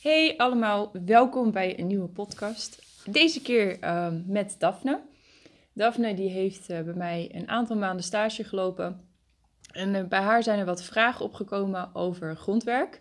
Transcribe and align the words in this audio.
Hey 0.00 0.34
allemaal, 0.36 0.90
welkom 1.04 1.52
bij 1.52 1.78
een 1.78 1.86
nieuwe 1.86 2.08
podcast. 2.08 2.82
Deze 3.04 3.42
keer 3.42 3.80
ehm, 3.80 4.22
met 4.26 4.56
Daphne. 4.58 5.00
Daphne 5.72 6.14
die 6.14 6.28
heeft 6.28 6.70
eh, 6.70 6.80
bij 6.80 6.94
mij 6.94 7.30
een 7.32 7.48
aantal 7.48 7.76
maanden 7.76 8.04
stage 8.04 8.44
gelopen. 8.44 9.08
En 9.72 9.94
eh, 9.94 10.04
bij 10.04 10.20
haar 10.20 10.42
zijn 10.42 10.58
er 10.58 10.64
wat 10.64 10.82
vragen 10.82 11.24
opgekomen 11.24 11.94
over 11.94 12.36
grondwerk. 12.36 13.00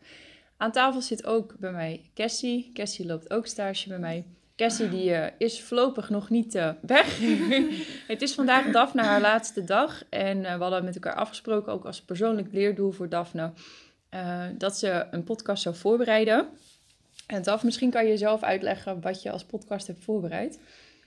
Aan 0.57 0.71
tafel 0.71 1.01
zit 1.01 1.25
ook 1.25 1.55
bij 1.59 1.71
mij 1.71 2.09
Cassie. 2.13 2.71
Cassie 2.73 3.05
loopt 3.05 3.33
ook 3.33 3.45
stage 3.45 3.87
bij 3.87 3.99
mij. 3.99 4.25
Cassie 4.55 4.89
die 4.89 5.13
eh, 5.13 5.33
is 5.37 5.61
voorlopig 5.61 6.09
nog 6.09 6.29
niet 6.29 6.53
weg. 6.81 7.19
het 8.13 8.21
is 8.21 8.33
vandaag 8.33 8.71
Daphne 8.71 9.01
haar 9.01 9.21
laatste 9.21 9.63
dag. 9.63 10.03
En 10.09 10.41
we 10.41 10.47
hadden 10.47 10.83
met 10.83 10.95
elkaar 10.95 11.15
afgesproken, 11.15 11.73
ook 11.73 11.85
als 11.85 12.01
persoonlijk 12.01 12.47
leerdoel 12.51 12.91
voor 12.91 13.09
Daphne, 13.09 13.51
dat 14.57 14.77
ze 14.77 15.07
een 15.11 15.23
podcast 15.23 15.63
zou 15.63 15.75
voorbereiden. 15.75 16.47
En 17.29 17.43
Daf, 17.43 17.63
misschien 17.63 17.89
kan 17.89 18.05
je 18.05 18.17
zelf 18.17 18.43
uitleggen 18.43 19.01
wat 19.01 19.21
je 19.21 19.31
als 19.31 19.45
podcast 19.45 19.87
hebt 19.87 20.03
voorbereid. 20.03 20.59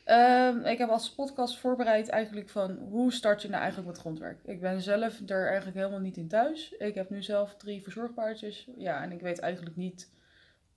Ehm, 0.04 0.58
ik 0.58 0.78
heb 0.78 0.88
als 0.88 1.14
podcast 1.14 1.58
voorbereid 1.58 2.08
eigenlijk 2.08 2.48
van 2.48 2.78
hoe 2.90 3.12
start 3.12 3.42
je 3.42 3.48
nou 3.48 3.60
eigenlijk 3.60 3.90
met 3.90 4.00
grondwerk. 4.00 4.38
Ik 4.44 4.60
ben 4.60 4.80
zelf 4.80 5.20
er 5.26 5.46
eigenlijk 5.46 5.76
helemaal 5.76 6.00
niet 6.00 6.16
in 6.16 6.28
thuis. 6.28 6.72
Ik 6.72 6.94
heb 6.94 7.10
nu 7.10 7.22
zelf 7.22 7.56
drie 7.56 7.82
verzorgpaardjes. 7.82 8.68
Ja, 8.76 9.02
en 9.02 9.12
ik 9.12 9.20
weet 9.20 9.38
eigenlijk 9.38 9.76
niet 9.76 10.10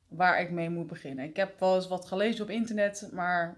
waar 0.08 0.42
ik 0.42 0.52
mee 0.52 0.70
moet 0.70 0.88
beginnen. 0.88 1.26
Ik 1.26 1.36
heb 1.36 1.60
wel 1.60 1.76
eens 1.76 1.88
wat 1.88 2.06
gelezen 2.06 2.44
op 2.44 2.50
internet, 2.50 3.10
maar 3.12 3.58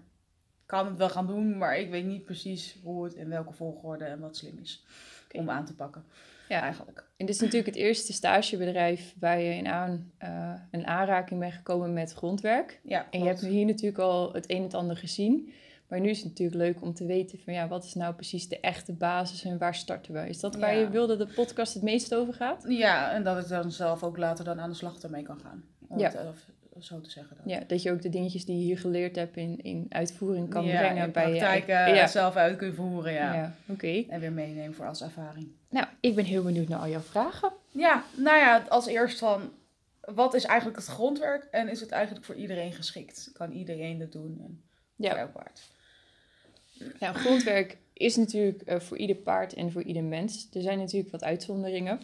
kan 0.66 0.86
het 0.86 0.98
wel 0.98 1.10
gaan 1.10 1.26
doen. 1.26 1.58
Maar 1.58 1.78
ik 1.78 1.90
weet 1.90 2.04
niet 2.04 2.24
precies 2.24 2.78
hoe 2.82 3.04
het 3.04 3.14
in 3.14 3.28
welke 3.28 3.52
volgorde 3.52 4.04
en 4.04 4.20
wat 4.20 4.36
slim 4.36 4.58
is 4.58 4.84
om 5.32 5.50
aan 5.50 5.64
te 5.64 5.74
pakken. 5.74 6.04
Ja. 6.48 6.60
Eigenlijk. 6.62 6.98
En 7.16 7.26
dit 7.26 7.34
is 7.34 7.40
natuurlijk 7.40 7.66
het 7.74 7.84
eerste 7.84 8.12
stagebedrijf 8.12 9.14
waar 9.20 9.40
je 9.40 9.54
in 9.54 9.66
aan, 9.68 10.12
eh, 10.18 10.52
een 10.70 10.86
aanraking 10.86 11.40
bent 11.40 11.52
gekomen 11.52 11.92
met 11.92 12.12
grondwerk. 12.12 12.80
Ja, 12.82 13.06
En 13.10 13.20
je 13.20 13.26
hebt 13.26 13.40
hier 13.40 13.66
natuurlijk 13.66 13.98
al 13.98 14.32
het 14.32 14.50
een 14.50 14.56
en 14.56 14.62
het 14.62 14.74
ander 14.74 14.96
gezien. 14.96 15.52
Maar 15.88 16.00
nu 16.00 16.08
is 16.08 16.18
het 16.18 16.28
natuurlijk 16.28 16.58
leuk 16.58 16.82
om 16.82 16.94
te 16.94 17.06
weten 17.06 17.38
van 17.38 17.52
ja, 17.52 17.68
wat 17.68 17.84
is 17.84 17.94
nou 17.94 18.14
precies 18.14 18.48
de 18.48 18.60
echte 18.60 18.92
basis 18.92 19.44
en 19.44 19.58
waar 19.58 19.74
starten 19.74 20.12
we? 20.12 20.28
Is 20.28 20.40
dat 20.40 20.56
waar 20.56 20.74
Ja. 20.74 20.80
je 20.80 20.88
wilde 20.88 21.16
de 21.16 21.26
podcast 21.26 21.74
het 21.74 21.82
meest 21.82 22.14
over 22.14 22.34
gaat? 22.34 22.64
Ja, 22.68 23.12
en 23.12 23.22
dat 23.24 23.38
ik 23.42 23.48
dan 23.48 23.70
zelf 23.72 24.02
ook 24.02 24.16
later 24.16 24.44
dan 24.44 24.60
aan 24.60 24.68
de 24.70 24.76
slag 24.76 24.98
ermee 25.02 25.22
kan 25.22 25.40
gaan. 25.40 25.64
Om 25.88 25.98
Ja. 25.98 26.04
het 26.08 26.14
even 26.14 26.54
zo 26.82 27.00
te 27.00 27.10
zeggen. 27.10 27.36
Dan. 27.36 27.48
Ja, 27.54 27.64
dat 27.66 27.82
je 27.82 27.90
ook 27.92 28.02
de 28.02 28.08
dingetjes 28.08 28.44
die 28.44 28.56
je 28.58 28.62
hier 28.64 28.78
geleerd 28.78 29.16
hebt 29.16 29.36
in, 29.36 29.62
in 29.62 29.86
uitvoering 29.88 30.48
kan 30.50 30.64
ja, 30.64 30.78
brengen 30.78 31.12
bij 31.12 31.32
je 31.32 31.38
praktijk 31.38 31.68
eigen- 31.68 31.92
eh, 31.94 32.00
ja. 32.00 32.06
zelf 32.06 32.36
uit 32.36 32.56
kunnen 32.56 32.76
voeren, 32.76 33.12
ja. 33.12 33.34
Ja, 33.34 33.54
oké. 33.68 34.04
En 34.08 34.20
weer 34.20 34.32
meenemen 34.32 34.74
voor 34.74 34.86
als 34.86 35.02
ervaring. 35.02 35.48
Nou, 35.70 35.86
ik 36.00 36.14
ben 36.14 36.24
heel 36.24 36.42
benieuwd 36.42 36.68
naar 36.68 36.78
al 36.78 36.88
jouw 36.88 37.00
vragen. 37.00 37.52
Ja, 37.70 38.04
nou 38.16 38.36
ja, 38.36 38.64
als 38.68 38.86
eerst 38.86 39.18
van... 39.18 39.52
Wat 40.00 40.34
is 40.34 40.44
eigenlijk 40.44 40.78
het 40.78 40.86
grondwerk 40.88 41.44
en 41.50 41.68
is 41.68 41.80
het 41.80 41.90
eigenlijk 41.90 42.24
voor 42.24 42.34
iedereen 42.34 42.72
geschikt? 42.72 43.30
Kan 43.32 43.52
iedereen 43.52 43.98
dat 43.98 44.12
doen? 44.12 44.38
En 44.44 44.62
Ja. 44.96 45.10
voor 45.10 45.18
elk 45.18 45.32
paard. 45.32 45.60
Nou, 47.00 47.14
grondwerk 47.16 47.76
is 47.92 48.16
natuurlijk 48.16 48.62
eh, 48.62 48.80
voor 48.80 48.96
ieder 48.98 49.16
paard 49.16 49.54
en 49.54 49.72
voor 49.72 49.82
ieder 49.82 50.04
mens. 50.04 50.48
Er 50.52 50.62
zijn 50.62 50.78
natuurlijk 50.78 51.10
wat 51.10 51.22
uitzonderingen. 51.24 52.00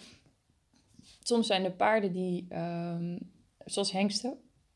Soms 1.22 1.46
zijn 1.46 1.64
er 1.64 1.72
paarden 1.72 2.12
die, 2.12 2.46
ehm, 2.48 3.18
zoals 3.64 3.92
hengsten. 3.92 4.34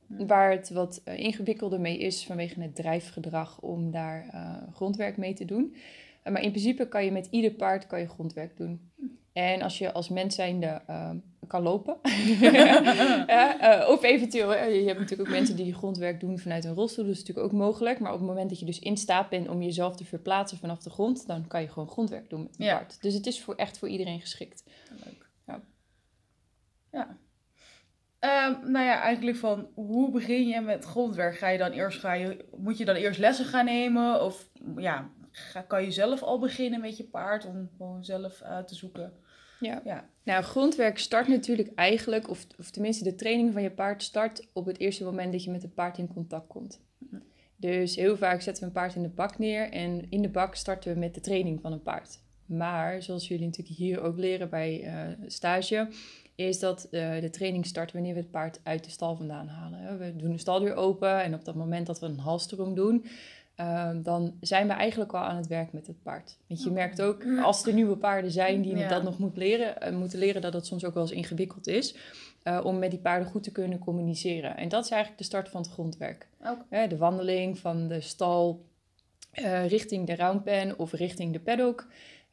Waar 0.09 0.51
het 0.51 0.71
wat 0.71 1.01
eh, 1.05 1.19
ingewikkelder 1.19 1.81
mee 1.81 1.99
is 1.99 2.25
vanwege 2.27 2.61
het 2.61 2.75
drijfgedrag 2.75 3.61
om 3.61 3.91
daar 3.91 4.29
eh, 4.33 4.55
grondwerk 4.75 5.17
mee 5.17 5.35
te 5.35 5.45
doen. 5.45 5.75
Eh, 6.23 6.33
maar 6.33 6.43
in 6.43 6.51
principe 6.51 6.89
kan 6.89 7.05
je 7.05 7.13
met 7.13 7.29
ieder 7.31 7.51
paard 7.51 7.87
kan 7.87 8.01
je 8.01 8.09
grondwerk 8.09 8.57
doen. 8.57 8.91
En 9.33 9.63
als 9.63 9.79
je 9.79 9.93
als 9.93 10.09
mens 10.09 10.35
zijnde 10.35 10.81
ehm, 10.87 11.17
kan 11.47 11.63
lopen, 11.63 11.97
ja, 13.27 13.87
of 13.89 14.03
eventueel, 14.03 14.53
je 14.53 14.87
hebt 14.87 14.99
natuurlijk 14.99 15.29
ook 15.29 15.35
mensen 15.35 15.57
die 15.57 15.75
grondwerk 15.75 16.21
doen 16.21 16.39
vanuit 16.39 16.65
een 16.65 16.75
rolstoel, 16.75 17.05
dat 17.05 17.15
is 17.15 17.19
natuurlijk 17.21 17.47
ook 17.47 17.53
mogelijk. 17.61 18.01
Maar 18.01 18.13
op 18.13 18.19
het 18.19 18.29
moment 18.29 18.49
dat 18.49 18.59
je 18.59 18.65
dus 18.67 18.79
in 18.79 18.97
staat 18.97 19.29
bent 19.29 19.49
om 19.49 19.63
jezelf 19.63 19.97
te 19.97 20.05
verplaatsen 20.05 20.59
vanaf 20.59 20.83
de 20.83 20.91
grond, 20.91 21.27
dan 21.27 21.47
kan 21.47 21.61
je 21.61 21.69
gewoon 21.69 21.89
grondwerk 21.89 22.31
doen 22.31 22.43
met 22.43 22.55
een 22.59 22.65
Ja. 22.65 22.77
paard. 22.77 23.03
Dus 23.03 23.15
het 23.15 23.27
is 23.27 23.41
voor, 23.43 23.55
echt 23.55 23.79
voor 23.79 23.89
iedereen 23.89 24.21
geschikt. 24.21 24.65
Leuk. 25.05 25.29
Ja. 25.47 25.61
Ja. 26.93 27.17
Ehm, 28.19 28.71
nou 28.71 28.85
ja, 28.85 29.01
eigenlijk 29.01 29.37
van 29.37 29.69
hoe 29.75 30.11
begin 30.11 30.49
je 30.49 30.61
met 30.61 30.85
grondwerk? 30.85 31.37
Ga 31.37 31.49
je 31.49 31.59
dan 31.59 31.71
eerst, 31.71 31.99
ga 31.99 32.13
je, 32.13 32.45
moet 32.57 32.79
je 32.79 32.85
dan 32.85 32.95
eerst 32.95 33.19
lessen 33.19 33.45
gaan 33.45 33.65
nemen? 33.65 34.25
Of 34.25 34.51
ja, 34.77 35.11
ga, 35.31 35.61
kan 35.61 35.85
je 35.85 35.91
zelf 35.91 36.23
al 36.23 36.39
beginnen 36.39 36.81
met 36.81 36.97
je 36.97 37.05
paard 37.05 37.47
om 37.47 37.71
gewoon 37.77 38.05
zelf 38.05 38.43
uit 38.43 38.69
te 38.69 38.75
zoeken? 38.75 39.13
Ja. 39.61 39.81
Ja. 39.85 40.09
Nou, 40.23 40.43
grondwerk 40.43 40.99
start 40.99 41.29
natuurlijk 41.29 41.75
eigenlijk, 41.75 42.29
of, 42.29 42.47
of 42.59 42.71
tenminste 42.71 43.05
de 43.05 43.15
training 43.15 43.53
van 43.53 43.63
je 43.63 43.71
paard 43.71 44.03
start 44.03 44.49
op 44.53 44.67
het 44.67 44.79
eerste 44.79 45.05
moment 45.05 45.33
dat 45.33 45.45
je 45.45 45.51
met 45.51 45.63
het 45.63 45.75
paard 45.75 45.99
in 45.99 46.13
contact 46.13 46.47
komt. 46.47 46.81
Mhm. 46.99 47.21
Dus 47.57 47.97
heel 47.97 48.17
vaak 48.17 48.41
zetten 48.41 48.63
we 48.63 48.69
een 48.69 48.75
paard 48.75 48.95
in 48.95 49.03
de 49.03 49.09
bak 49.09 49.39
neer 49.39 49.71
en 49.71 50.11
in 50.11 50.23
de 50.23 50.31
bak 50.31 50.55
starten 50.55 50.93
we 50.93 50.99
met 50.99 51.15
de 51.15 51.21
training 51.21 51.61
van 51.61 51.73
een 51.73 51.83
paard. 51.83 52.21
Maar 52.47 53.03
zoals 53.03 53.29
jullie 53.29 53.47
natuurlijk 53.47 53.79
hier 53.79 54.01
ook 54.01 54.19
leren 54.19 54.51
bij 54.51 54.83
eh, 54.83 55.27
stage, 55.27 55.89
is 56.47 56.59
dat 56.59 56.89
eh, 56.91 57.21
de 57.21 57.31
training 57.31 57.67
start 57.67 57.93
wanneer 57.93 58.15
we 58.15 58.21
het 58.21 58.31
paard 58.31 58.61
uit 58.63 58.85
de 58.85 58.91
stal 58.91 59.17
vandaan 59.17 59.49
halen. 59.49 59.99
We 59.99 60.17
doen 60.17 60.33
de 60.33 60.39
staldeur 60.39 60.75
open 60.75 61.23
en 61.23 61.35
op 61.35 61.45
dat 61.45 61.55
moment 61.55 61.87
dat 61.87 62.01
we 62.01 62.07
een 62.07 62.19
halstroom 62.19 62.75
doen, 62.75 63.07
eh, 63.55 63.91
dan 64.03 64.35
zijn 64.41 64.67
we 64.67 64.73
eigenlijk 64.73 65.13
al 65.13 65.21
aan 65.21 65.37
het 65.37 65.47
werk 65.47 65.73
met 65.73 65.87
het 65.87 66.03
paard. 66.03 66.39
Want 66.47 66.61
je 66.61 66.67
Oké. 66.67 66.75
merkt 66.75 67.03
ook, 67.03 67.25
als 67.43 67.67
er 67.67 67.73
nieuwe 67.73 67.97
paarden 67.97 68.31
zijn 68.31 68.63
die 68.63 68.77
Ja. 68.77 68.89
dat 68.89 69.03
nog 69.03 69.19
moet 69.19 69.37
leren, 69.37 69.81
eh, 69.81 69.93
moeten 69.97 70.19
leren, 70.19 70.43
dat 70.43 70.53
het 70.53 70.67
soms 70.67 70.85
ook 70.85 70.95
wel 70.95 71.03
eens 71.03 71.13
ingewikkeld 71.13 71.67
is 71.67 71.95
eh, 72.43 72.61
om 72.65 72.79
met 72.79 72.91
die 72.91 73.01
paarden 73.01 73.29
goed 73.29 73.43
te 73.43 73.53
kunnen 73.53 73.79
communiceren. 73.79 74.57
En 74.57 74.69
dat 74.69 74.85
is 74.85 74.91
eigenlijk 74.91 75.21
de 75.21 75.27
start 75.27 75.49
van 75.49 75.61
het 75.61 75.71
grondwerk. 75.71 76.29
De 76.89 76.97
wandeling 76.97 77.59
van 77.59 77.89
de 77.89 78.01
stal 78.01 78.67
richting 79.67 80.07
de 80.07 80.15
roundpen 80.15 80.79
of 80.79 80.93
richting 80.93 81.33
de 81.33 81.41
paddock. 81.41 81.87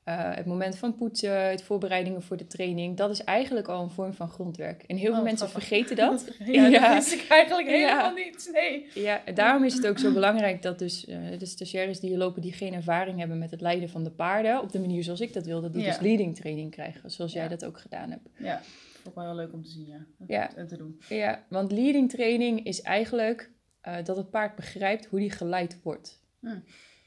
Eh, 0.06 0.36
het 0.36 0.46
moment 0.46 0.78
van 0.78 0.96
poetsen, 0.96 1.50
het 1.50 1.64
voorbereidingen 1.64 2.22
voor 2.22 2.38
de 2.38 2.48
training. 2.48 2.98
Dat 2.98 3.10
is 3.10 3.24
eigenlijk 3.24 3.68
al 3.68 3.84
een 3.84 3.90
vorm 3.90 4.14
van 4.14 4.30
grondwerk. 4.30 4.84
En 4.84 4.96
heel 4.96 5.10
veel 5.10 5.18
Oh, 5.18 5.24
mensen 5.24 5.48
grappig. 5.48 5.68
vergeten 5.68 5.96
dat. 5.96 6.28
ja, 6.46 6.68
Ja. 6.68 6.80
dat 6.80 6.94
wist 7.10 7.24
ik 7.24 7.30
eigenlijk 7.30 7.68
Ja. 7.70 7.76
helemaal 7.76 8.14
niet. 8.14 8.50
Nee. 8.54 8.88
Ja, 8.94 9.22
daarom 9.34 9.64
is 9.64 9.74
het 9.74 9.88
ook 9.88 9.98
zo 10.00 10.14
belangrijk 10.14 10.62
dat 10.62 10.80
dus 10.80 11.06
eh, 11.06 11.18
de 11.40 11.46
stagiaires 11.46 12.00
die 12.00 12.10
hier 12.10 12.18
lopen... 12.18 12.42
die 12.42 12.54
geen 12.54 12.74
ervaring 12.74 13.20
hebben 13.20 13.38
met 13.38 13.52
het 13.52 13.62
leiden 13.62 13.90
van 13.90 14.04
de 14.04 14.12
paarden... 14.12 14.62
op 14.62 14.72
de 14.72 14.80
manier 14.80 15.04
zoals 15.04 15.22
ik 15.22 15.34
dat 15.34 15.46
wilde, 15.46 15.70
die 15.70 15.82
Ja. 15.82 15.88
dus 15.88 16.00
leading 16.00 16.36
training 16.36 16.72
krijgen. 16.72 17.12
Zoals 17.12 17.34
jij 17.34 17.48
dat 17.48 17.66
ook 17.66 17.80
gedaan 17.80 18.10
hebt. 18.12 18.30
Ja, 18.38 18.62
vond 18.94 19.08
ik 19.08 19.14
wel 19.14 19.24
heel 19.26 19.36
leuk 19.36 19.54
om 19.54 19.64
te 19.64 19.70
zien, 19.70 19.88
ja. 19.88 20.06
Ja. 20.28 20.56
En 20.56 20.68
te 20.68 20.78
doen. 20.78 21.02
Ja, 21.10 21.44
want 21.50 21.72
leading 21.72 22.10
training 22.10 22.66
is 22.66 22.82
eigenlijk 22.82 23.50
eh, 23.82 23.96
dat 24.04 24.18
het 24.18 24.30
paard 24.30 24.56
begrijpt 24.56 25.06
hoe 25.06 25.20
die 25.20 25.32
geleid 25.32 25.80
wordt. 25.84 26.24
Hmm. 26.40 26.64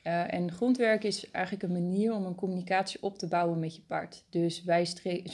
Eh, 0.09 0.33
en 0.33 0.53
grondwerk 0.53 1.05
is 1.05 1.31
eigenlijk 1.31 1.65
een 1.65 1.73
manier 1.73 2.15
om 2.15 2.27
een 2.27 2.35
communicatie 2.35 3.03
op 3.03 3.19
te 3.19 3.27
bouwen 3.27 3.59
met 3.59 3.77
je 3.77 3.83
paard. 3.87 4.25
Dus 4.31 4.65
wij, 4.65 4.89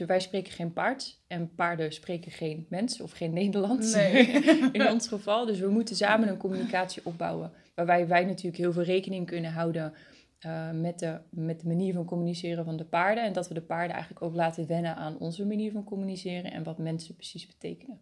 wij 0.07 0.21
spreken 0.21 0.53
geen 0.53 0.73
paard 0.73 1.21
en 1.27 1.55
paarden 1.55 1.93
spreken 1.93 2.33
geen 2.33 2.67
mens 2.69 3.01
of 3.01 3.13
geen 3.13 3.33
Nederlands 3.33 3.95
Nee. 3.95 4.27
in 4.73 4.89
ons 4.89 5.09
geval. 5.09 5.47
Dus 5.47 5.59
we 5.59 5.69
moeten 5.69 5.97
samen 5.97 6.29
een 6.29 6.37
communicatie 6.37 7.03
opbouwen. 7.05 7.53
Waarbij 7.75 8.07
wij 8.07 8.25
natuurlijk 8.25 8.57
heel 8.57 8.73
veel 8.73 8.83
rekening 8.83 9.27
kunnen 9.27 9.53
houden 9.53 9.93
eh, 10.39 10.71
met, 10.71 10.99
de, 10.99 11.21
met 11.31 11.61
de 11.61 11.67
manier 11.67 11.95
van 11.95 12.05
communiceren 12.05 12.65
van 12.65 12.77
de 12.77 12.85
paarden. 12.85 13.25
En 13.25 13.33
dat 13.33 13.49
we 13.49 13.55
de 13.55 13.63
paarden 13.63 13.93
eigenlijk 13.93 14.25
ook 14.25 14.35
laten 14.35 14.67
wennen 14.67 14.97
aan 14.97 15.19
onze 15.19 15.47
manier 15.47 15.73
van 15.73 15.85
communiceren 15.85 16.53
en 16.53 16.63
wat 16.63 16.79
mensen 16.79 17.15
precies 17.15 17.47
betekenen. 17.47 18.01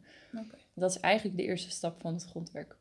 Dat 0.75 0.91
is 0.91 1.01
eigenlijk 1.01 1.37
de 1.37 1.45
eerste 1.45 1.71
stap 1.71 2.01
van 2.01 2.13
het 2.13 2.25
grondwerk. 2.25 2.77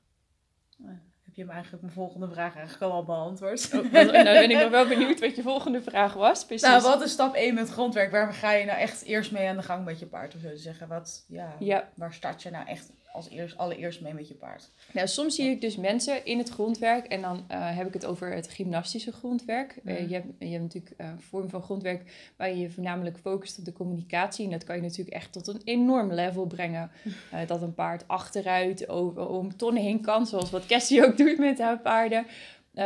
Heb 1.31 1.40
je 1.40 1.46
hem 1.46 1.56
eigenlijk 1.56 1.84
mijn 1.84 1.96
volgende 1.96 2.30
vraag 2.30 2.56
eigenlijk 2.56 2.84
al 2.84 2.92
al 2.92 3.03
beantwoord? 3.06 3.69
Oh, 3.74 3.92
nou 3.92 4.12
ben 4.24 4.50
ik 4.50 4.58
nog 4.62 4.69
wel 4.69 4.88
benieuwd 4.88 5.19
wat 5.19 5.36
je 5.36 5.42
volgende 5.42 5.81
vraag 5.81 6.14
was. 6.14 6.46
Precies. 6.46 6.68
Nou, 6.68 6.81
wat 6.81 7.02
is 7.02 7.12
stap 7.12 7.34
1 7.36 7.53
met 7.53 7.69
grondwerk? 7.69 8.12
Waar 8.12 8.34
ga 8.34 8.52
je 8.52 8.66
nou 8.66 8.80
echt 8.80 9.03
eerst 9.03 9.31
mee 9.31 9.47
aan 9.47 9.56
de 9.56 9.64
gang 9.64 9.86
met 9.86 10.00
je 10.00 10.06
paard? 10.06 10.36
Of 10.36 10.42
zo 10.42 10.50
te 10.50 10.58
zeggen, 10.58 10.88
wat, 10.88 11.25
ja, 11.28 11.56
Ja. 11.59 11.90
waar 11.96 12.14
start 12.14 12.44
je 12.44 12.50
nou 12.50 12.68
echt 12.68 12.92
als 13.13 13.29
eerst, 13.29 13.57
allereerst 13.57 14.01
mee 14.01 14.13
met 14.13 14.27
je 14.27 14.33
paard? 14.33 14.69
Nou, 14.94 15.07
soms 15.07 15.36
zie 15.36 15.50
ik 15.50 15.62
dus 15.62 15.75
mensen 15.77 16.25
in 16.25 16.38
het 16.38 16.50
grondwerk 16.50 17.06
en 17.06 17.21
dan 17.21 17.44
eh, 17.47 17.75
heb 17.77 17.88
ik 17.88 17.94
het 17.94 18.06
over 18.06 18.33
het 18.33 18.47
gymnastische 18.50 19.12
grondwerk. 19.12 19.80
Eh, 19.86 19.94
Mhm. 20.00 20.07
je, 20.07 20.13
hebt, 20.13 20.25
je 20.39 20.45
hebt 20.47 20.62
natuurlijk 20.62 20.94
eh, 20.97 21.07
een 21.07 21.21
vorm 21.21 21.50
van 21.50 21.62
grondwerk 21.62 22.31
waar 22.38 22.50
je 22.50 22.57
je 22.59 22.69
voornamelijk 22.69 23.18
focust 23.18 23.59
op 23.59 23.65
de 23.65 23.74
communicatie. 23.74 24.45
En 24.45 24.51
dat 24.51 24.63
kan 24.63 24.75
je 24.75 24.81
natuurlijk 24.81 25.15
echt 25.15 25.31
tot 25.33 25.47
een 25.47 25.62
enorm 25.63 26.13
level 26.13 26.45
brengen. 26.45 26.91
Eh, 27.31 27.47
dat 27.47 27.62
een 27.62 27.74
paard 27.74 28.07
achteruit 28.07 28.89
over, 28.89 29.27
om 29.27 29.56
tonnen 29.57 29.83
heen 29.83 30.01
kan, 30.01 30.25
zoals 30.27 30.50
wat 30.50 30.65
Cassie 30.65 31.06
ook 31.06 31.18
doet 31.18 31.38
met 31.38 31.59
haar 31.59 31.80
paarden. 31.80 32.25
Eh, 32.74 32.86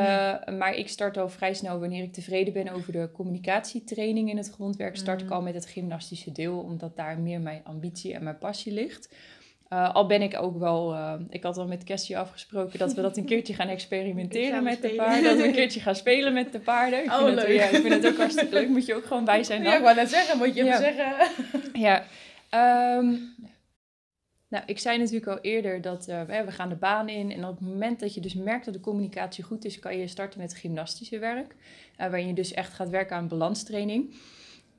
Maar 0.58 0.76
ik 0.76 0.90
start 0.90 1.18
al 1.18 1.30
vrij 1.30 1.54
snel 1.54 1.80
wanneer 1.80 2.04
ik 2.04 2.14
tevreden 2.14 2.54
ben 2.54 2.70
over 2.70 2.92
de 2.94 3.10
communicatietraining 3.14 4.30
in 4.30 4.38
het 4.38 4.50
grondwerk. 4.52 4.96
Start 4.96 5.20
ik 5.22 5.26
Mhm. 5.26 5.36
al 5.36 5.42
met 5.42 5.54
het 5.54 5.66
gymnastische 5.66 6.32
deel, 6.32 6.58
omdat 6.60 6.96
daar 6.96 7.20
meer 7.20 7.42
mijn 7.42 7.62
ambitie 7.64 8.14
en 8.14 8.24
mijn 8.24 8.38
passie 8.38 8.74
ligt. 8.74 9.10
Eh, 9.70 9.94
al 9.96 10.06
ben 10.06 10.22
ik 10.22 10.42
ook 10.42 10.58
wel, 10.60 10.94
eh, 10.94 11.14
ik 11.30 11.44
had 11.44 11.58
al 11.58 11.68
met 11.68 11.84
Cassie 11.84 12.18
afgesproken 12.18 12.80
dat 12.80 12.94
we 12.94 13.02
dat 13.02 13.18
een 13.18 13.26
keertje 13.26 13.54
gaan 13.54 13.68
experimenteren 13.78 14.64
met 14.64 14.82
de 14.82 14.90
paarden. 14.90 15.24
Dat 15.24 15.38
we 15.38 15.44
een 15.48 15.54
keertje 15.62 15.80
gaan 15.80 15.96
spelen 15.96 16.34
met 16.34 16.52
de 16.52 16.60
paarden. 16.60 17.04
Ik 17.04 17.12
Oh, 17.12 17.18
vind 17.26 17.40
het, 17.40 17.48
leuk. 17.48 17.58
Ja, 17.58 17.64
ik 17.66 17.82
vind 17.82 17.94
het 17.94 18.08
ook 18.08 18.18
hartstikke 18.18 18.54
leuk. 18.54 18.68
Moet 18.70 18.86
je 18.86 18.96
ook 18.96 19.06
gewoon 19.06 19.26
bij 19.26 19.44
zijn 19.44 19.64
dan. 19.64 19.72
Ja, 19.72 19.78
ik 19.78 19.84
wou 19.84 19.96
net 19.96 20.10
zeggen, 20.10 20.38
moet 20.38 20.48
je 20.56 20.64
even 20.64 20.66
Ja. 20.66 20.78
zeggen. 20.78 21.14
Ja. 21.88 22.04
ehm, 22.50 23.16
Nou, 24.50 24.64
ik 24.66 24.80
zei 24.80 24.98
natuurlijk 24.98 25.28
al 25.28 25.40
eerder 25.42 25.82
dat 25.82 26.08
uh, 26.10 26.22
we 26.22 26.52
gaan 26.52 26.70
de 26.70 26.76
baan 26.76 27.10
in. 27.10 27.32
En 27.32 27.46
op 27.46 27.60
het 27.60 27.68
moment 27.68 28.00
dat 28.00 28.14
je 28.14 28.22
dus 28.22 28.34
merkt 28.34 28.66
dat 28.66 28.74
de 28.74 28.80
communicatie 28.80 29.44
goed 29.44 29.66
is, 29.66 29.80
kan 29.80 29.98
je 29.98 30.08
starten 30.08 30.40
met 30.40 30.54
gymnastische 30.54 31.20
werk. 31.20 31.56
Waarin 31.98 32.28
je 32.28 32.34
dus 32.34 32.54
echt 32.54 32.74
gaat 32.74 32.90
werken 32.90 33.16
aan 33.16 33.28
balanstraining. 33.28 34.16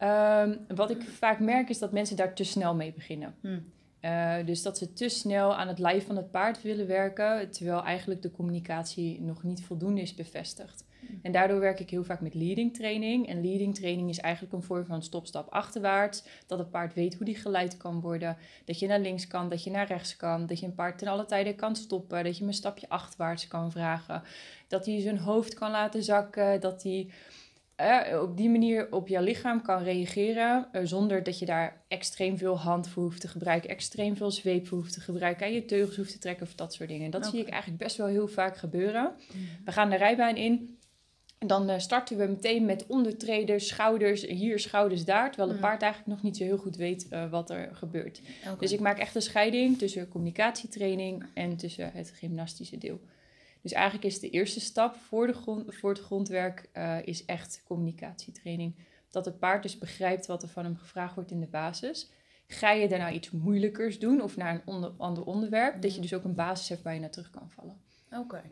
Um, 0.02 0.58
wat 0.76 0.90
ik 0.90 1.02
vaak 1.02 1.38
merk 1.40 1.68
is 1.68 1.78
dat 1.78 1.92
mensen 1.92 2.16
daar 2.16 2.34
te 2.34 2.44
snel 2.44 2.74
mee 2.74 2.92
beginnen. 2.92 3.34
Hm. 3.40 3.58
Uh, 4.06 4.46
dus 4.46 4.62
dat 4.62 4.78
ze 4.78 4.92
te 4.92 5.08
snel 5.08 5.54
aan 5.54 5.68
het 5.68 5.78
lijf 5.78 6.06
van 6.06 6.16
het 6.16 6.30
paard 6.30 6.62
willen 6.62 6.86
werken, 6.86 7.50
terwijl 7.50 7.82
eigenlijk 7.82 8.22
de 8.22 8.30
communicatie 8.30 9.20
nog 9.20 9.42
niet 9.42 9.64
voldoende 9.64 10.00
is 10.00 10.14
bevestigd. 10.14 10.84
En 11.22 11.32
daardoor 11.32 11.60
werk 11.60 11.80
ik 11.80 11.90
heel 11.90 12.04
vaak 12.04 12.20
met 12.20 12.34
leading 12.34 12.74
training. 12.74 13.28
En 13.28 13.40
leading 13.40 13.74
training 13.74 14.08
is 14.08 14.18
eigenlijk 14.18 14.54
een 14.54 14.62
vorm 14.62 14.86
van 14.86 15.02
stop-stap 15.02 15.48
achterwaarts. 15.48 16.24
Dat 16.46 16.58
het 16.58 16.70
paard 16.70 16.94
weet 16.94 17.14
hoe 17.14 17.24
die 17.24 17.36
geleid 17.36 17.76
kan 17.76 18.00
worden. 18.00 18.36
Dat 18.64 18.78
je 18.78 18.86
naar 18.86 19.00
links 19.00 19.26
kan, 19.26 19.48
dat 19.48 19.64
je 19.64 19.70
naar 19.70 19.86
rechts 19.86 20.16
kan. 20.16 20.46
Dat 20.46 20.60
je 20.60 20.66
een 20.66 20.74
paard 20.74 20.98
ten 20.98 21.08
alle 21.08 21.24
tijde 21.24 21.54
kan 21.54 21.76
stoppen. 21.76 22.24
Dat 22.24 22.32
je 22.32 22.38
hem 22.38 22.48
een 22.48 22.54
stapje 22.54 22.88
achterwaarts 22.88 23.48
kan 23.48 23.70
vragen. 23.70 24.22
Dat 24.68 24.86
hij 24.86 25.00
zijn 25.00 25.18
hoofd 25.18 25.54
kan 25.54 25.70
laten 25.70 26.02
zakken. 26.02 26.60
Dat 26.60 26.82
hij 26.82 27.10
uh, 27.80 28.22
op 28.22 28.36
die 28.36 28.50
manier 28.50 28.92
op 28.92 29.08
jouw 29.08 29.22
lichaam 29.22 29.62
kan 29.62 29.82
reageren. 29.82 30.68
Uh, 30.72 30.80
zonder 30.84 31.22
dat 31.22 31.38
je 31.38 31.46
daar 31.46 31.82
extreem 31.88 32.38
veel 32.38 32.58
hand 32.58 32.88
voor 32.88 33.02
hoeft 33.02 33.20
te 33.20 33.28
gebruiken. 33.28 33.70
Extreem 33.70 34.16
veel 34.16 34.30
zweep 34.30 34.66
voor 34.66 34.78
hoeft 34.78 34.92
te 34.92 35.00
gebruiken. 35.00 35.46
En 35.46 35.52
je 35.52 35.64
teugels 35.64 35.96
hoeft 35.96 36.12
te 36.12 36.18
trekken 36.18 36.46
of 36.46 36.54
dat 36.54 36.74
soort 36.74 36.88
dingen. 36.88 37.10
Dat 37.10 37.26
zie 37.26 37.40
ik 37.40 37.48
eigenlijk 37.48 37.82
best 37.82 37.96
wel 37.96 38.06
heel 38.06 38.28
vaak 38.28 38.56
gebeuren. 38.56 39.12
We 39.64 39.72
gaan 39.72 39.90
de 39.90 39.96
rijbaan 39.96 40.36
in. 40.36 40.78
Dan 41.38 41.70
uh, 41.70 41.78
starten 41.78 42.16
we 42.16 42.26
meteen 42.26 42.64
met 42.64 42.86
ondertreden, 42.86 43.60
schouders, 43.60 44.22
hier, 44.22 44.58
schouders, 44.58 45.04
daar. 45.04 45.28
Terwijl 45.28 45.48
het 45.48 45.60
paard 45.60 45.82
eigenlijk 45.82 46.12
nog 46.12 46.22
niet 46.22 46.36
zo 46.36 46.44
heel 46.44 46.58
goed 46.58 46.76
weet 46.76 47.06
uh, 47.10 47.30
wat 47.30 47.50
er 47.50 47.68
gebeurt. 47.72 48.20
Okay. 48.42 48.56
Dus 48.58 48.72
ik 48.72 48.80
maak 48.80 48.98
echt 48.98 49.14
een 49.14 49.22
scheiding 49.22 49.78
tussen 49.78 50.08
communicatietraining 50.08 51.24
en 51.34 51.56
tussen 51.56 51.90
het 51.92 52.12
gymnastische 52.14 52.78
deel. 52.78 53.00
Dus 53.66 53.74
eigenlijk 53.74 54.04
is 54.04 54.20
de 54.20 54.30
eerste 54.30 54.60
stap 54.60 54.96
voor, 54.96 55.26
de 55.26 55.32
grond, 55.32 55.74
voor 55.74 55.90
het 55.90 56.00
grondwerk 56.00 56.68
uh, 56.74 56.96
is 57.04 57.24
echt 57.24 57.62
communicatietraining. 57.64 58.74
Dat 59.10 59.24
het 59.24 59.38
paard 59.38 59.62
dus 59.62 59.78
begrijpt 59.78 60.26
wat 60.26 60.42
er 60.42 60.48
van 60.48 60.64
hem 60.64 60.76
gevraagd 60.76 61.14
wordt 61.14 61.30
in 61.30 61.40
de 61.40 61.46
basis. 61.46 62.10
Ga 62.46 62.70
je 62.70 62.88
daarna 62.88 63.10
iets 63.10 63.30
moeilijkers 63.30 63.98
doen 63.98 64.22
of 64.22 64.36
naar 64.36 64.54
een 64.54 64.62
onder, 64.64 64.92
ander 64.96 65.24
onderwerp, 65.24 65.82
dat 65.82 65.94
je 65.94 66.00
dus 66.00 66.14
ook 66.14 66.24
een 66.24 66.34
basis 66.34 66.68
hebt 66.68 66.82
waar 66.82 66.94
je 66.94 67.00
naar 67.00 67.10
terug 67.10 67.30
kan 67.30 67.50
vallen. 67.50 67.76
Oké. 68.10 68.18
Okay. 68.20 68.50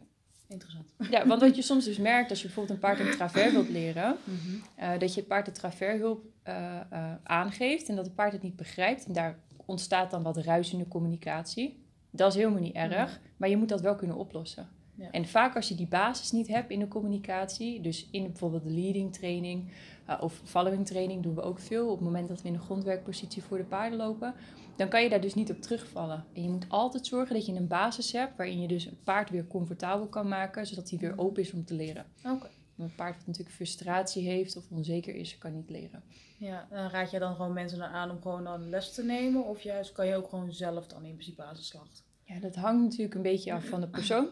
Interessant. 0.49 0.94
Ja, 1.11 1.26
want 1.26 1.40
wat 1.40 1.56
je 1.56 1.62
soms 1.62 1.84
dus 1.84 1.99
merkt 1.99 2.31
als 2.31 2.38
je 2.40 2.46
bijvoorbeeld 2.46 2.75
een 2.75 2.88
paard 2.88 3.00
een 3.00 3.10
travers 3.10 3.52
wilt 3.52 3.69
leren, 3.69 4.17
Mhm. 4.25 4.55
uh, 4.81 4.99
dat 4.99 5.14
je 5.14 5.20
het 5.20 5.28
paard 5.28 5.46
de 5.46 5.52
travershulp 5.52 6.25
uh, 6.49 6.81
uh, 6.93 7.12
aangeeft 7.22 7.88
en 7.88 7.96
dat 7.96 8.05
het 8.05 8.14
paard 8.14 8.32
het 8.32 8.43
niet 8.43 8.56
begrijpt. 8.56 9.06
En 9.06 9.12
daar 9.12 9.38
ontstaat 9.64 10.10
dan 10.10 10.22
wat 10.22 10.37
ruis 10.37 10.72
in 10.72 10.78
de 10.78 10.88
communicatie. 10.88 11.82
Dat 12.10 12.31
is 12.32 12.38
helemaal 12.38 12.60
niet 12.60 12.75
erg, 12.75 13.10
Mhm. 13.10 13.20
maar 13.37 13.49
je 13.49 13.56
moet 13.56 13.69
dat 13.69 13.81
wel 13.81 13.94
kunnen 13.94 14.17
oplossen. 14.17 14.69
Ja. 14.94 15.11
En 15.11 15.26
vaak 15.26 15.56
als 15.56 15.69
je 15.69 15.75
die 15.75 15.87
basis 15.87 16.31
niet 16.31 16.49
hebt 16.49 16.70
in 16.70 16.79
de 16.79 16.88
communicatie, 16.88 17.81
dus 17.81 18.08
in 18.11 18.23
bijvoorbeeld 18.23 18.64
de 18.64 18.70
leading 18.70 19.12
training 19.12 19.70
uh, 20.08 20.19
of 20.20 20.41
following 20.44 20.87
training 20.87 21.23
doen 21.23 21.35
we 21.35 21.43
ook 21.43 21.58
veel. 21.58 21.88
Op 21.88 21.96
het 21.96 22.05
moment 22.05 22.29
dat 22.29 22.43
we 22.43 22.49
in 22.49 22.55
een 22.55 22.61
grondwerkpositie 22.61 23.43
voor 23.43 23.56
de 23.56 23.64
paarden 23.64 23.99
lopen, 23.99 24.35
dan 24.76 24.88
kan 24.88 25.02
je 25.02 25.08
daar 25.08 25.20
dus 25.20 25.35
niet 25.35 25.50
op 25.50 25.61
terugvallen. 25.61 26.25
En 26.32 26.43
je 26.43 26.49
moet 26.49 26.69
altijd 26.69 27.06
zorgen 27.06 27.35
dat 27.35 27.46
je 27.46 27.52
een 27.52 27.67
basis 27.67 28.12
hebt 28.12 28.37
waarin 28.37 28.61
je 28.61 28.69
dus 28.69 28.87
een 28.87 28.99
paard 29.05 29.31
weer 29.31 29.46
comfortabel 29.46 30.06
kan 30.06 30.29
maken, 30.29 30.67
zodat 30.67 30.91
hij 30.91 30.99
weer 30.99 31.19
open 31.19 31.43
is 31.43 31.52
om 31.52 31.64
te 31.64 31.75
leren. 31.75 32.06
Oké. 32.25 32.49
Een 32.76 32.94
paard 32.94 33.17
wat 33.17 33.26
natuurlijk 33.26 33.55
frustratie 33.55 34.29
heeft 34.29 34.56
of 34.56 34.64
onzeker 34.70 35.14
is, 35.14 35.38
kan 35.38 35.55
niet 35.55 35.70
leren. 35.70 36.02
Ja, 36.38 36.67
en 36.70 36.91
raad 36.91 37.11
je 37.11 37.19
dan 37.19 37.35
gewoon 37.35 37.52
mensen 37.52 37.79
dan 37.79 37.88
aan 37.88 38.11
om 38.11 38.23
gewoon 38.23 38.44
dan 38.44 38.69
les 38.69 38.94
te 38.94 39.05
nemen? 39.05 39.44
Of 39.46 39.62
juist 39.62 39.93
kan 39.93 40.06
je 40.06 40.17
ook 40.17 40.29
gewoon 40.29 40.52
zelf 40.52 40.87
dan 40.87 41.05
in 41.05 41.12
principe 41.12 41.43
aan 41.43 41.55
de 41.55 41.62
slag? 41.62 41.87
Ja, 42.25 42.38
dat 42.38 42.55
hangt 42.55 42.82
natuurlijk 42.82 43.14
een 43.14 43.23
beetje 43.23 43.52
af 43.52 43.64
van 43.64 43.81
de 43.81 43.88
persoon 43.88 44.29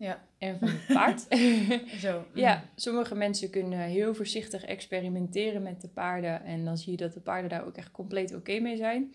Ja, 0.00 0.24
en 0.38 0.58
van 0.58 0.68
het 0.68 0.86
paard. 0.86 1.26
zo. 2.04 2.24
ja, 2.34 2.64
sommige 2.74 3.14
mensen 3.14 3.50
kunnen 3.50 3.78
heel 3.78 4.14
voorzichtig 4.14 4.64
experimenteren 4.64 5.62
met 5.62 5.80
de 5.80 5.88
paarden. 5.88 6.44
En 6.44 6.64
dan 6.64 6.78
zie 6.78 6.90
je 6.90 6.96
dat 6.96 7.12
de 7.12 7.20
paarden 7.20 7.50
daar 7.50 7.66
ook 7.66 7.76
echt 7.76 7.90
compleet 7.90 8.34
oké 8.34 8.58
mee 8.58 8.76
zijn. 8.76 9.14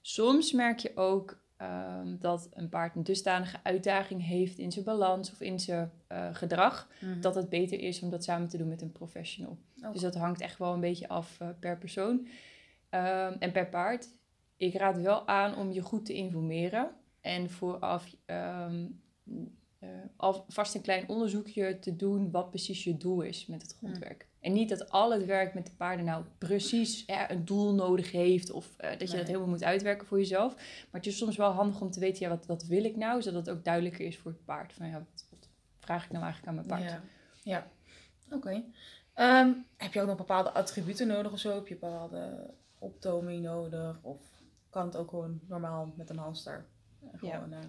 Soms 0.00 0.52
merk 0.52 0.78
je 0.78 0.96
ook 0.96 1.44
um, 1.62 2.18
dat 2.20 2.48
een 2.52 2.68
paard 2.68 2.96
een 2.96 3.02
dusdanige 3.02 3.56
uitdaging 3.62 4.26
heeft 4.26 4.58
in 4.58 4.72
zijn 4.72 4.84
balans 4.84 5.32
of 5.32 5.40
in 5.40 5.60
zijn 5.60 5.90
uh, 6.12 6.34
gedrag. 6.34 6.88
Mhm. 7.00 7.20
Dat 7.20 7.34
het 7.34 7.48
beter 7.48 7.80
is 7.80 8.00
om 8.00 8.10
dat 8.10 8.24
samen 8.24 8.48
te 8.48 8.56
doen 8.56 8.68
met 8.68 8.82
een 8.82 8.92
professional. 8.92 9.58
Dus 9.92 10.00
dat 10.00 10.14
hangt 10.14 10.40
echt 10.40 10.58
wel 10.58 10.72
een 10.72 10.80
beetje 10.80 11.08
af 11.08 11.38
uh, 11.42 11.48
per 11.60 11.78
persoon 11.78 12.26
um, 12.90 13.36
en 13.38 13.52
per 13.52 13.68
paard. 13.68 14.08
Ik 14.56 14.74
raad 14.74 15.00
wel 15.00 15.28
aan 15.28 15.56
om 15.56 15.72
je 15.72 15.80
goed 15.80 16.04
te 16.04 16.14
informeren. 16.14 16.90
En 17.20 17.50
vooraf 17.50 18.14
um, 18.26 19.00
uh, 19.80 19.88
alvast 20.16 20.74
een 20.74 20.80
klein 20.80 21.08
onderzoekje 21.08 21.78
te 21.78 21.96
doen 21.96 22.30
wat 22.30 22.50
precies 22.50 22.84
je 22.84 22.96
doel 22.96 23.20
is 23.20 23.46
met 23.46 23.62
het 23.62 23.74
grondwerk. 23.76 24.22
Mm. 24.22 24.34
En 24.40 24.52
niet 24.52 24.68
dat 24.68 24.90
al 24.90 25.12
het 25.12 25.24
werk 25.24 25.54
met 25.54 25.66
de 25.66 25.72
paarden 25.72 26.04
nou 26.04 26.24
precies 26.38 27.04
ja, 27.06 27.30
een 27.30 27.44
doel 27.44 27.74
nodig 27.74 28.12
heeft 28.12 28.50
of 28.50 28.66
uh, 28.66 28.90
dat 28.90 29.00
je 29.00 29.06
nee. 29.06 29.16
dat 29.16 29.26
helemaal 29.26 29.48
moet 29.48 29.64
uitwerken 29.64 30.06
voor 30.06 30.18
jezelf. 30.18 30.54
Maar 30.54 31.00
het 31.00 31.06
is 31.06 31.16
soms 31.16 31.36
wel 31.36 31.50
handig 31.50 31.80
om 31.80 31.90
te 31.90 32.00
weten, 32.00 32.22
ja, 32.22 32.28
wat, 32.28 32.46
wat 32.46 32.66
wil 32.66 32.84
ik 32.84 32.96
nou? 32.96 33.22
Zodat 33.22 33.46
het 33.46 33.56
ook 33.56 33.64
duidelijker 33.64 34.06
is 34.06 34.18
voor 34.18 34.30
het 34.30 34.44
paard. 34.44 34.72
Van 34.72 34.86
ja, 34.86 34.92
wat, 34.92 35.26
wat 35.30 35.48
vraag 35.78 36.04
ik 36.04 36.10
nou 36.10 36.24
eigenlijk 36.24 36.48
aan 36.48 36.66
mijn 36.66 36.80
paard? 36.80 36.90
Ja, 36.90 37.02
ja. 37.42 37.66
oké. 38.36 38.36
Okay. 38.36 38.64
Um, 39.44 39.66
heb 39.76 39.92
je 39.92 40.00
ook 40.00 40.06
nog 40.06 40.16
bepaalde 40.16 40.50
attributen 40.52 41.06
nodig 41.06 41.32
of 41.32 41.38
zo? 41.38 41.54
Heb 41.54 41.66
je 41.66 41.76
bepaalde 41.76 42.50
optoming 42.78 43.42
nodig? 43.42 43.98
Of 44.02 44.20
kan 44.70 44.86
het 44.86 44.96
ook 44.96 45.10
gewoon 45.10 45.40
normaal 45.46 45.92
met 45.96 46.10
een 46.10 46.18
hamster? 46.18 46.66
Gewoon, 47.12 47.50
ja. 47.50 47.56
Uh, 47.56 47.64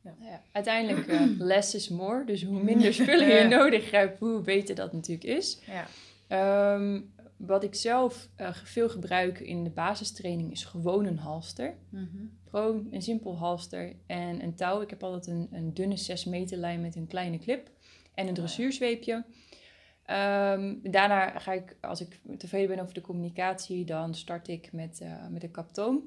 ja. 0.00 0.14
Ja, 0.20 0.42
uiteindelijk, 0.52 1.06
uh, 1.06 1.20
less 1.52 1.74
is 1.74 1.88
more. 1.88 2.24
Dus 2.24 2.44
hoe 2.44 2.62
minder 2.62 2.94
spullen 2.94 3.28
je 3.28 3.48
nodig 3.48 3.90
hebt, 3.90 4.18
hoe 4.18 4.40
beter 4.40 4.74
dat 4.74 4.92
natuurlijk 4.92 5.36
is. 5.36 5.60
Ja. 5.66 6.74
Um, 6.74 7.12
wat 7.36 7.64
ik 7.64 7.74
zelf 7.74 8.28
uh, 8.40 8.52
veel 8.52 8.88
gebruik 8.88 9.40
in 9.40 9.64
de 9.64 9.70
basistraining 9.70 10.50
is 10.50 10.64
gewoon 10.64 11.04
een 11.04 11.18
halster. 11.18 11.74
Mm 11.88 12.08
-hmm. 12.12 12.38
Gewoon 12.50 12.88
een 12.90 13.02
simpel 13.02 13.38
halster 13.38 13.92
en 14.06 14.42
een 14.42 14.54
touw. 14.54 14.80
Ik 14.80 14.90
heb 14.90 15.02
altijd 15.02 15.26
een, 15.26 15.48
een 15.52 15.74
dunne 15.74 15.96
6 15.96 16.24
meter 16.24 16.58
lijn 16.58 16.80
met 16.80 16.96
een 16.96 17.06
kleine 17.06 17.38
clip 17.38 17.70
en 18.14 18.28
een 18.28 18.34
dressuurzweepje. 18.34 19.14
Um, 19.14 20.80
daarna 20.82 21.38
ga 21.38 21.52
ik, 21.52 21.76
als 21.80 22.00
ik 22.00 22.20
tevreden 22.38 22.68
ben 22.68 22.80
over 22.80 22.94
de 22.94 23.00
communicatie, 23.00 23.84
dan 23.84 24.14
start 24.14 24.48
ik 24.48 24.72
met, 24.72 25.00
uh, 25.02 25.26
met 25.28 25.42
een 25.42 25.50
kaptoom. 25.50 26.02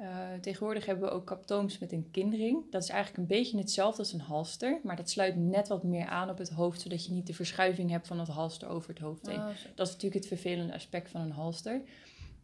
Uh, 0.00 0.32
tegenwoordig 0.40 0.86
hebben 0.86 1.08
we 1.08 1.14
ook 1.14 1.26
kaptooms 1.26 1.78
met 1.78 1.92
een 1.92 2.10
kindring. 2.10 2.70
Dat 2.70 2.82
is 2.82 2.88
eigenlijk 2.88 3.18
een 3.18 3.36
beetje 3.36 3.58
hetzelfde 3.58 3.98
als 3.98 4.12
een 4.12 4.20
halster, 4.20 4.80
maar 4.82 4.96
dat 4.96 5.10
sluit 5.10 5.36
net 5.36 5.68
wat 5.68 5.82
meer 5.82 6.06
aan 6.06 6.30
op 6.30 6.38
het 6.38 6.50
hoofd, 6.50 6.80
zodat 6.80 7.06
je 7.06 7.12
niet 7.12 7.26
de 7.26 7.34
verschuiving 7.34 7.90
hebt 7.90 8.06
van 8.06 8.18
het 8.18 8.28
halster 8.28 8.68
over 8.68 8.88
het 8.88 8.98
hoofd 8.98 9.26
heen. 9.26 9.38
Oh, 9.38 9.46
dat 9.74 9.86
is 9.86 9.92
natuurlijk 9.92 10.14
het 10.14 10.26
vervelende 10.26 10.74
aspect 10.74 11.10
van 11.10 11.20
een 11.20 11.30
halster. 11.30 11.82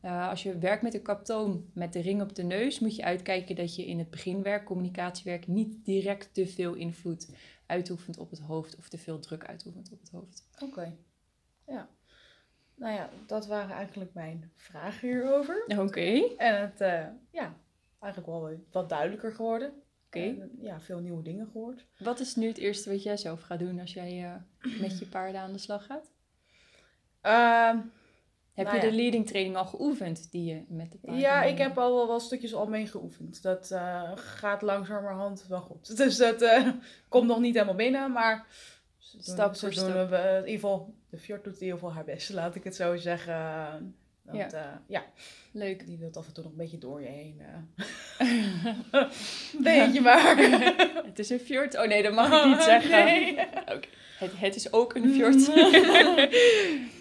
Uh, 0.03 0.29
als 0.29 0.43
je 0.43 0.59
werkt 0.59 0.83
met 0.83 0.95
een 0.95 1.03
kaptoom 1.03 1.71
met 1.73 1.93
de 1.93 2.01
ring 2.01 2.23
op 2.23 2.35
de 2.35 2.43
neus, 2.43 2.79
moet 2.79 2.97
je 2.97 3.05
uitkijken 3.05 3.57
dat 3.57 3.77
je 3.77 3.87
in 3.87 3.99
het 3.99 4.11
beginwerk, 4.11 4.65
communicatiewerk, 4.65 5.47
niet 5.47 5.85
direct 5.85 6.35
te 6.35 6.47
veel 6.47 6.75
invloed 6.75 7.29
uitoefent 7.67 8.19
op 8.19 8.31
het 8.31 8.41
hoofd 8.41 8.77
of 8.77 8.89
te 8.89 8.99
veel 8.99 9.19
druk 9.19 9.45
uitoefent 9.45 9.93
op 9.93 10.01
het 10.01 10.11
hoofd. 10.11 10.49
Oké, 10.55 10.65
okay. 10.65 10.97
ja. 11.67 11.89
Nou 12.81 12.95
ja, 12.95 13.09
dat 13.27 13.47
waren 13.47 13.75
eigenlijk 13.77 14.15
mijn 14.15 14.53
vragen 14.57 15.09
hierover. 15.09 15.65
Oké. 15.67 15.81
Okay. 15.81 16.35
En 16.37 16.61
het, 16.61 16.81
uh, 16.81 17.07
ja, 17.31 17.55
eigenlijk 17.99 18.33
wel 18.33 18.51
wat 18.71 18.89
duidelijker 18.89 19.33
geworden. 19.33 19.69
Oké. 19.69 20.19
Okay. 20.19 20.29
Uh, 20.29 20.45
ja, 20.65 20.81
veel 20.81 20.99
nieuwe 20.99 21.23
dingen 21.23 21.47
gehoord. 21.53 21.87
Wat 21.99 22.21
is 22.21 22.37
nu 22.37 22.47
het 22.47 22.59
eerste 22.59 22.91
wat 22.91 23.03
jij 23.03 23.17
zelf 23.17 23.41
gaat 23.41 23.59
doen 23.59 23.81
als 23.81 23.93
jij 23.93 24.23
uh, 24.23 24.81
met 24.81 24.99
je 24.99 25.07
paarden 25.07 25.41
aan 25.41 25.53
de 25.53 25.59
slag 25.59 25.87
gaat? 25.87 26.11
Uh, 27.23 27.81
heb 28.53 28.67
nou 28.67 28.79
je 28.79 28.85
ja. 28.85 28.91
de 28.91 28.97
leading 28.97 29.27
training 29.27 29.57
al 29.57 29.65
geoefend 29.65 30.31
die 30.31 30.45
je 30.45 30.65
met 30.69 30.93
de 30.93 30.99
paarden 30.99 31.21
Ja, 31.21 31.43
ik 31.43 31.59
heb 31.59 31.79
al 31.79 31.95
wel, 31.95 32.07
wel 32.07 32.21
stukjes 32.21 32.55
al 32.55 32.67
mee 32.67 32.87
geoefend. 32.87 33.43
Dat 33.43 33.71
uh, 33.71 34.11
gaat 34.15 34.63
langzamerhand 34.63 35.47
wel 35.49 35.61
goed. 35.61 35.97
Dus 35.97 36.17
dat 36.17 36.45
komt 37.09 37.27
nog 37.27 37.41
niet 37.41 37.55
helemaal 37.55 37.75
binnen, 37.75 38.13
maar 38.13 38.47
stap 38.99 39.57
voor 39.57 39.71
doen 39.71 39.79
stap. 39.79 40.09
We, 40.09 40.17
in 40.17 40.47
ieder 40.47 40.53
geval, 40.53 40.95
de 41.11 41.19
Fjord 41.19 41.45
doet 41.45 41.55
in 41.55 41.61
ieder 41.61 41.79
geval 41.79 41.93
haar 41.95 42.05
best, 42.05 42.31
laat 42.41 42.55
ik 42.55 42.65
het 42.65 42.77
zo 42.77 42.97
zeggen. 42.97 43.35
Want, 44.23 44.51
ja. 44.53 44.59
Uh, 44.59 44.77
ja. 44.87 45.05
Leuk. 45.53 45.87
Die 45.87 45.99
wil 45.99 46.11
af 46.13 46.27
en 46.27 46.33
toe 46.33 46.43
nog 46.43 46.53
een 46.53 46.59
beetje 46.59 46.79
door 46.79 47.01
je 47.01 47.09
heen. 47.09 47.41
Uh. 47.41 49.03
beetje 49.73 50.01
maar. 50.01 50.37
het 51.11 51.19
is 51.19 51.31
een 51.31 51.39
fjord. 51.39 51.79
Oh 51.79 51.87
nee, 51.87 52.03
dat 52.03 52.13
mag 52.13 52.43
ik 52.43 52.47
niet 52.47 52.63
zeggen. 52.63 53.05
Nee. 53.05 53.33
Okay. 53.33 53.89
Het, 54.19 54.39
het, 54.39 54.55
is 54.57 54.73
ook 54.73 54.95
een 54.95 55.13
fjord. 55.15 55.47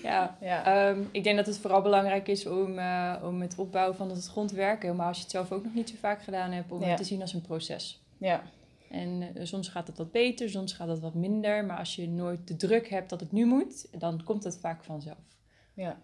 ja. 0.03 0.37
ja. 0.41 0.89
Um, 0.89 1.09
ik 1.11 1.23
denk 1.23 1.35
dat 1.35 1.45
het 1.45 1.57
vooral 1.57 1.81
belangrijk 1.81 2.27
is 2.27 2.45
om, 2.45 2.77
uh, 2.77 3.15
om 3.23 3.41
het 3.41 3.55
opbouwen 3.57 3.95
van 3.95 4.09
het 4.09 4.27
grondwerk, 4.27 4.81
helemaal 4.81 5.07
als 5.07 5.17
je 5.17 5.23
het 5.23 5.31
zelf 5.31 5.51
ook 5.51 5.63
nog 5.63 5.73
niet 5.73 5.89
zo 5.89 5.95
vaak 5.99 6.23
gedaan 6.23 6.51
hebt, 6.51 6.71
om 6.71 6.81
ja. 6.81 6.87
het 6.87 6.97
te 6.97 7.03
zien 7.03 7.21
als 7.21 7.33
een 7.33 7.41
proces. 7.41 8.01
Ja. 8.17 8.43
En 8.89 9.21
uh, 9.37 9.43
soms 9.45 9.67
gaat 9.67 9.87
het 9.87 9.97
wat 9.97 10.11
beter, 10.11 10.49
soms 10.49 10.73
gaat 10.73 10.87
het 10.87 10.99
wat 10.99 11.13
minder. 11.13 11.65
Maar 11.65 11.77
als 11.77 11.95
je 11.95 12.07
nooit 12.07 12.47
de 12.47 12.55
druk 12.55 12.89
hebt 12.89 13.09
dat 13.09 13.19
het 13.19 13.31
nu 13.31 13.45
moet, 13.45 13.99
dan 13.99 14.23
komt 14.23 14.43
het 14.43 14.57
vaak 14.59 14.83
vanzelf. 14.83 15.37
Ja. 15.73 15.99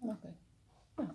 Oké. 0.00 0.16
Okay. 0.94 1.14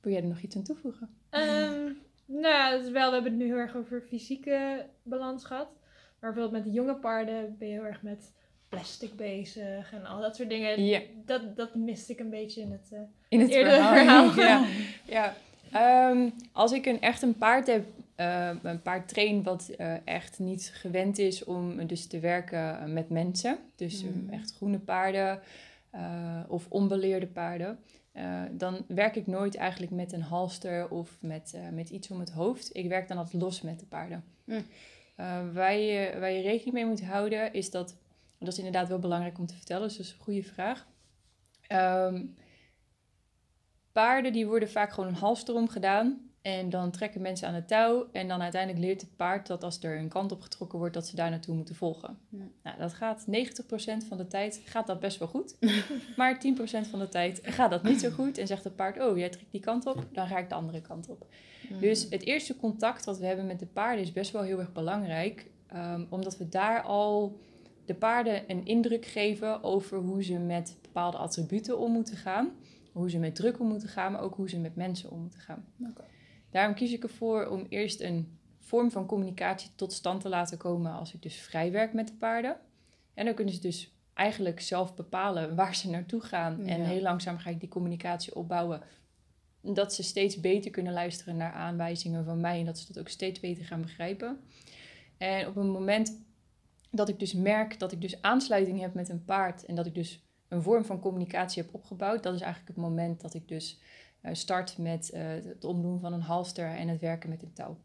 Wil 0.00 0.12
jij 0.12 0.22
er 0.22 0.28
nog 0.28 0.40
iets 0.40 0.56
aan 0.56 0.62
toevoegen? 0.62 1.08
Um, 1.30 1.98
Nou, 2.26 2.72
het 2.76 2.84
is 2.84 2.90
wel, 2.90 3.06
we 3.08 3.14
hebben 3.14 3.32
het 3.32 3.40
nu 3.40 3.46
heel 3.46 3.56
erg 3.56 3.76
over 3.76 4.02
fysieke 4.08 4.86
balans 5.02 5.44
gehad. 5.44 5.68
Maar 6.20 6.32
bijvoorbeeld 6.32 6.64
met 6.64 6.72
de 6.72 6.78
jonge 6.78 6.94
paarden 6.94 7.56
ben 7.58 7.68
je 7.68 7.74
heel 7.74 7.84
erg 7.84 8.02
met 8.02 8.32
plastic 8.68 9.16
bezig 9.16 9.92
en 9.92 10.04
al 10.06 10.20
dat 10.20 10.36
soort 10.36 10.48
dingen. 10.48 10.84
Ja. 10.84 11.00
Dat, 11.24 11.56
dat 11.56 11.74
miste 11.74 12.12
ik 12.12 12.18
een 12.20 12.30
beetje 12.30 12.60
in 12.60 12.70
het... 12.72 12.88
eh, 12.92 13.00
In 13.28 13.40
het 13.40 13.50
Eerder 13.50 13.72
verhaal. 13.72 14.30
verhaal. 14.30 14.64
ja. 15.06 15.34
ja. 15.72 16.08
Ehm, 16.10 16.30
als 16.52 16.72
ik 16.72 16.86
een, 16.86 17.00
echt 17.00 17.22
een 17.22 17.38
paard 17.38 17.66
heb, 17.66 17.84
eh, 18.20 18.50
een 18.62 18.82
paard 18.82 19.08
train 19.08 19.42
wat 19.42 19.68
eh, 19.68 19.94
echt 20.04 20.38
niet 20.38 20.70
gewend 20.74 21.18
is 21.18 21.44
om 21.44 21.86
dus 21.86 22.06
te 22.06 22.18
werken 22.18 22.92
met 22.92 23.08
mensen. 23.10 23.58
Dus 23.76 24.02
eh, 24.02 24.32
echt 24.38 24.52
groene 24.56 24.78
paarden 24.78 25.40
eh, 25.90 26.40
of 26.48 26.66
onbeleerde 26.68 27.26
paarden. 27.26 27.78
eh, 28.12 28.42
dan 28.50 28.84
werk 28.88 29.16
ik 29.16 29.26
nooit 29.26 29.54
eigenlijk 29.56 29.92
met 29.92 30.12
een 30.12 30.22
halster 30.22 30.88
of 30.90 31.16
met, 31.20 31.52
eh, 31.54 31.68
met 31.72 31.90
iets 31.90 32.10
om 32.10 32.20
het 32.20 32.30
hoofd. 32.30 32.76
Ik 32.76 32.88
werk 32.88 33.08
dan 33.08 33.18
altijd 33.18 33.42
los 33.42 33.62
met 33.62 33.78
de 33.80 33.86
paarden. 33.86 34.24
Mm. 34.44 34.64
Eh, 35.16 35.52
waar, 35.52 35.74
je, 35.76 36.16
waar 36.20 36.30
je 36.30 36.42
rekening 36.42 36.72
mee 36.74 36.86
moet 36.86 37.02
houden 37.04 37.52
is 37.52 37.70
dat... 37.70 37.96
Dat 38.38 38.48
is 38.48 38.58
inderdaad 38.58 38.88
wel 38.88 38.98
belangrijk 38.98 39.38
om 39.38 39.46
te 39.46 39.54
vertellen, 39.54 39.88
dus 39.88 39.96
dat 39.96 40.06
is 40.06 40.12
een 40.12 40.18
goede 40.24 40.42
vraag. 40.42 40.86
Ehm, 41.66 42.24
paarden 43.92 44.32
die 44.32 44.46
worden 44.46 44.70
vaak 44.70 44.92
gewoon 44.92 45.08
een 45.08 45.20
halster 45.20 45.54
om 45.54 45.68
gedaan. 45.68 46.29
En 46.42 46.70
dan 46.70 46.90
trekken 46.90 47.20
mensen 47.20 47.48
aan 47.48 47.54
het 47.54 47.68
touw. 47.68 48.08
En 48.12 48.28
dan 48.28 48.42
uiteindelijk 48.42 48.84
leert 48.84 49.00
het 49.00 49.16
paard 49.16 49.46
dat 49.46 49.64
als 49.64 49.82
er 49.82 49.98
een 49.98 50.08
kant 50.08 50.32
op 50.32 50.40
getrokken 50.40 50.78
wordt, 50.78 50.94
dat 50.94 51.06
ze 51.06 51.16
daar 51.16 51.30
naartoe 51.30 51.54
moeten 51.54 51.74
volgen. 51.74 52.18
Ja. 52.28 52.44
Nou, 52.62 52.78
dat 52.78 52.92
gaat 52.92 53.26
90% 53.26 54.06
van 54.08 54.16
de 54.16 54.26
tijd 54.26 54.60
gaat 54.64 54.86
dat 54.86 55.00
best 55.00 55.18
wel 55.18 55.28
goed. 55.28 55.56
maar 56.16 56.40
10% 56.84 56.88
van 56.90 56.98
de 56.98 57.08
tijd 57.08 57.40
gaat 57.42 57.70
dat 57.70 57.82
niet 57.82 58.00
zo 58.00 58.10
goed. 58.10 58.38
En 58.38 58.46
zegt 58.46 58.64
het 58.64 58.76
paard, 58.76 59.00
oh, 59.00 59.18
jij 59.18 59.28
trekt 59.28 59.50
die 59.50 59.60
kant 59.60 59.86
op, 59.86 60.06
dan 60.12 60.26
ga 60.26 60.38
ik 60.38 60.48
de 60.48 60.54
andere 60.54 60.80
kant 60.80 61.08
op. 61.08 61.26
Dus 61.80 62.06
het 62.10 62.24
eerste 62.24 62.56
contact 62.56 63.04
wat 63.04 63.18
we 63.18 63.26
hebben 63.26 63.46
met 63.46 63.58
de 63.58 63.66
paarden 63.66 64.04
is 64.04 64.12
best 64.12 64.30
wel 64.30 64.42
heel 64.42 64.58
erg 64.58 64.72
belangrijk. 64.72 65.46
ehm, 65.66 66.04
omdat 66.08 66.36
we 66.36 66.48
daar 66.48 66.82
al 66.82 67.38
de 67.84 67.94
paarden 67.94 68.42
een 68.46 68.66
indruk 68.66 69.06
geven 69.06 69.62
over 69.62 69.98
hoe 69.98 70.22
ze 70.22 70.38
met 70.38 70.76
bepaalde 70.82 71.16
attributen 71.16 71.78
om 71.78 71.92
moeten 71.92 72.16
gaan. 72.16 72.50
Hoe 72.92 73.10
ze 73.10 73.18
met 73.18 73.34
druk 73.34 73.60
om 73.60 73.68
moeten 73.68 73.88
gaan, 73.88 74.12
maar 74.12 74.20
ook 74.20 74.34
hoe 74.34 74.48
ze 74.48 74.58
met 74.58 74.76
mensen 74.76 75.10
om 75.10 75.20
moeten 75.20 75.40
gaan. 75.40 75.64
Daarom 76.50 76.74
kies 76.74 76.92
ik 76.92 77.02
ervoor 77.02 77.46
om 77.46 77.66
eerst 77.68 78.00
een 78.00 78.38
vorm 78.58 78.90
van 78.90 79.06
communicatie 79.06 79.70
tot 79.74 79.92
stand 79.92 80.20
te 80.20 80.28
laten 80.28 80.58
komen 80.58 80.92
als 80.92 81.14
ik 81.14 81.22
dus 81.22 81.36
vrij 81.36 81.72
werk 81.72 81.92
met 81.92 82.06
de 82.06 82.14
paarden. 82.14 82.56
En 83.14 83.24
dan 83.24 83.34
kunnen 83.34 83.54
ze 83.54 83.60
dus 83.60 83.94
eigenlijk 84.14 84.60
zelf 84.60 84.94
bepalen 84.94 85.54
waar 85.54 85.74
ze 85.74 85.90
naartoe 85.90 86.20
gaan. 86.20 86.66
En 86.66 86.84
heel 86.84 87.02
langzaam 87.02 87.38
ga 87.38 87.50
ik 87.50 87.60
die 87.60 87.68
communicatie 87.68 88.34
opbouwen. 88.34 88.82
Dat 89.60 89.94
ze 89.94 90.02
steeds 90.02 90.40
beter 90.40 90.70
kunnen 90.70 90.92
luisteren 90.92 91.36
naar 91.36 91.52
aanwijzingen 91.52 92.24
van 92.24 92.40
mij 92.40 92.58
en 92.58 92.64
dat 92.64 92.78
ze 92.78 92.86
dat 92.86 92.98
ook 92.98 93.08
steeds 93.08 93.40
beter 93.40 93.64
gaan 93.64 93.80
begrijpen. 93.80 94.40
En 95.18 95.46
op 95.46 95.56
een 95.56 95.70
moment 95.70 96.22
dat 96.90 97.08
ik 97.08 97.18
dus 97.18 97.32
merk 97.32 97.78
dat 97.78 97.92
ik 97.92 98.00
dus 98.00 98.22
aansluiting 98.22 98.80
heb 98.80 98.94
met 98.94 99.08
een 99.08 99.24
paard 99.24 99.64
en 99.64 99.74
dat 99.74 99.86
ik 99.86 99.94
dus 99.94 100.22
een 100.48 100.62
vorm 100.62 100.84
van 100.84 101.00
communicatie 101.00 101.62
heb 101.62 101.74
opgebouwd, 101.74 102.22
dat 102.22 102.34
is 102.34 102.40
eigenlijk 102.40 102.76
het 102.76 102.84
moment 102.86 103.20
dat 103.20 103.34
ik 103.34 103.48
dus 103.48 103.80
start 104.32 104.78
met 104.78 105.10
eh, 105.10 105.22
het 105.28 105.64
omdoen 105.64 106.00
van 106.00 106.12
een 106.12 106.20
halster 106.20 106.76
en 106.76 106.88
het 106.88 107.00
werken 107.00 107.28
met 107.28 107.42
een 107.42 107.52
touw. 107.52 107.78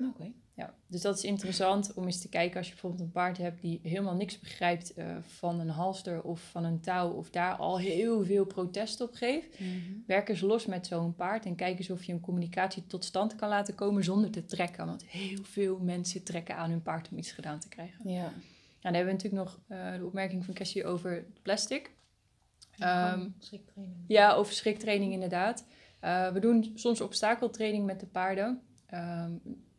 Oké. 0.00 0.32
Ja, 0.58 0.74
dus 0.86 1.00
dat 1.00 1.16
is 1.16 1.24
interessant 1.24 1.94
om 1.94 2.04
eens 2.04 2.20
te 2.20 2.28
kijken 2.28 2.56
als 2.56 2.66
je 2.66 2.72
bijvoorbeeld 2.72 3.02
een 3.02 3.10
paard 3.10 3.38
hebt 3.38 3.60
die 3.60 3.80
helemaal 3.82 4.14
niks 4.14 4.38
begrijpt 4.38 4.94
eh, 4.94 5.16
van 5.22 5.60
een 5.60 5.68
halster 5.68 6.22
of 6.22 6.40
van 6.40 6.64
een 6.64 6.80
touw 6.80 7.10
of 7.10 7.30
daar 7.30 7.56
al 7.56 7.78
heel 7.78 8.24
veel 8.24 8.44
protest 8.44 9.00
op 9.00 9.14
geeft. 9.14 9.60
Mhm. 9.60 9.70
Werk 10.06 10.28
eens 10.28 10.40
los 10.40 10.66
met 10.66 10.86
zo'n 10.86 11.14
paard 11.14 11.44
en 11.44 11.54
kijk 11.54 11.78
eens 11.78 11.90
of 11.90 12.04
je 12.04 12.12
een 12.12 12.20
communicatie 12.20 12.86
tot 12.86 13.04
stand 13.04 13.34
kan 13.34 13.48
laten 13.48 13.74
komen 13.74 14.04
zonder 14.04 14.30
te 14.30 14.44
trekken. 14.44 14.86
Want 14.86 15.04
heel 15.04 15.44
veel 15.44 15.78
mensen 15.78 16.22
trekken 16.22 16.56
aan 16.56 16.70
hun 16.70 16.82
paard 16.82 17.08
om 17.10 17.18
iets 17.18 17.32
gedaan 17.32 17.58
te 17.58 17.68
krijgen. 17.68 18.10
Ja. 18.10 18.20
Nou, 18.20 18.32
dan 18.80 18.94
hebben 18.94 19.14
we 19.14 19.22
natuurlijk 19.22 19.42
nog 19.42 19.60
eh, 19.66 19.98
de 19.98 20.06
opmerking 20.06 20.44
van 20.44 20.54
Cassie 20.54 20.86
over 20.86 21.24
plastic. 21.42 21.90
Ehm, 22.78 23.28
Schriktraining. 23.38 23.96
ja, 24.06 24.32
over 24.32 24.52
schriktraining 24.52 25.12
inderdaad. 25.12 25.64
Eh, 26.00 26.32
we 26.32 26.40
doen 26.40 26.72
soms 26.74 27.00
obstakeltraining 27.00 27.86
met 27.86 28.00
de 28.00 28.06
paarden. 28.06 28.60
Ehm, 28.86 29.30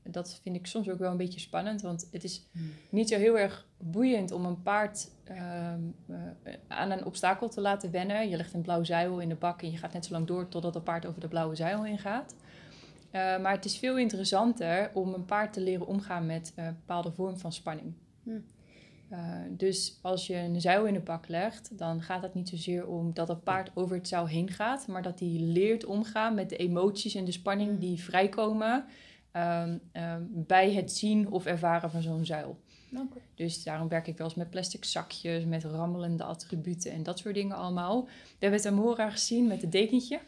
dat 0.03 0.39
vind 0.43 0.55
ik 0.55 0.65
soms 0.67 0.89
ook 0.89 0.99
wel 0.99 1.11
een 1.11 1.17
beetje 1.17 1.39
spannend, 1.39 1.81
want 1.81 2.07
het 2.11 2.23
is 2.23 2.47
Hmm. 2.51 2.71
niet 2.89 3.09
zo 3.09 3.17
heel 3.17 3.37
erg 3.37 3.67
boeiend 3.77 4.31
om 4.31 4.45
een 4.45 4.61
paard 4.61 5.09
ehm, 5.23 5.79
eh, 6.07 6.53
aan 6.67 6.91
een 6.91 7.05
obstakel 7.05 7.49
te 7.49 7.61
laten 7.61 7.91
wennen. 7.91 8.29
Je 8.29 8.37
legt 8.37 8.53
een 8.53 8.61
blauw 8.61 8.83
zeil 8.83 9.19
in 9.19 9.29
de 9.29 9.35
bak 9.35 9.61
en 9.61 9.71
je 9.71 9.77
gaat 9.77 9.93
net 9.93 10.05
zo 10.05 10.13
lang 10.13 10.27
door 10.27 10.47
totdat 10.47 10.73
het 10.73 10.83
paard 10.83 11.05
over 11.05 11.21
de 11.21 11.27
blauwe 11.27 11.55
zeil 11.55 11.83
heen 11.83 11.99
gaat. 11.99 12.35
Eh, 13.11 13.21
maar 13.39 13.51
het 13.51 13.65
is 13.65 13.77
veel 13.77 13.97
interessanter 13.97 14.91
om 14.93 15.13
een 15.13 15.25
paard 15.25 15.53
te 15.53 15.61
leren 15.61 15.87
omgaan 15.87 16.25
met 16.25 16.53
een 16.55 16.65
bepaalde 16.75 17.11
vorm 17.11 17.37
van 17.37 17.53
spanning. 17.53 17.93
Hmm. 18.23 18.45
Eh, 19.09 19.19
dus 19.49 19.99
als 20.01 20.27
je 20.27 20.35
een 20.35 20.61
zeil 20.61 20.85
in 20.85 20.93
de 20.93 20.99
bak 20.99 21.27
legt, 21.27 21.77
dan 21.77 22.01
gaat 22.01 22.21
het 22.21 22.33
niet 22.33 22.49
zozeer 22.49 22.87
om 22.87 23.13
dat 23.13 23.27
het 23.27 23.43
paard 23.43 23.71
over 23.73 23.95
het 23.95 24.07
zeil 24.07 24.27
heen 24.27 24.49
gaat, 24.49 24.87
maar 24.87 25.01
dat 25.01 25.19
hij 25.19 25.29
leert 25.39 25.85
omgaan 25.85 26.33
met 26.35 26.49
de 26.49 26.57
emoties 26.57 27.15
en 27.15 27.25
de 27.25 27.31
spanning 27.31 27.69
Hmm. 27.69 27.79
die 27.79 28.03
vrijkomen 28.03 28.85
ehm, 29.31 29.77
ehm, 29.91 30.21
bij 30.29 30.71
het 30.73 30.91
zien 30.91 31.31
of 31.31 31.45
ervaren 31.45 31.91
van 31.91 32.01
zo'n 32.01 32.25
zeil. 32.25 32.59
Oké. 32.95 33.17
Dus 33.35 33.63
daarom 33.63 33.87
werk 33.87 34.07
ik 34.07 34.17
wel 34.17 34.27
eens 34.27 34.35
met 34.35 34.49
plastic 34.49 34.85
zakjes, 34.85 35.45
met 35.45 35.63
rammelende 35.63 36.23
attributen 36.23 36.91
en 36.91 37.03
dat 37.03 37.19
soort 37.19 37.35
dingen 37.35 37.55
allemaal. 37.55 38.03
We 38.05 38.09
hebben 38.39 38.59
het 38.59 38.67
Amora 38.69 39.09
gezien 39.09 39.47
met 39.47 39.61
het 39.61 39.71
dekentje. 39.71 40.19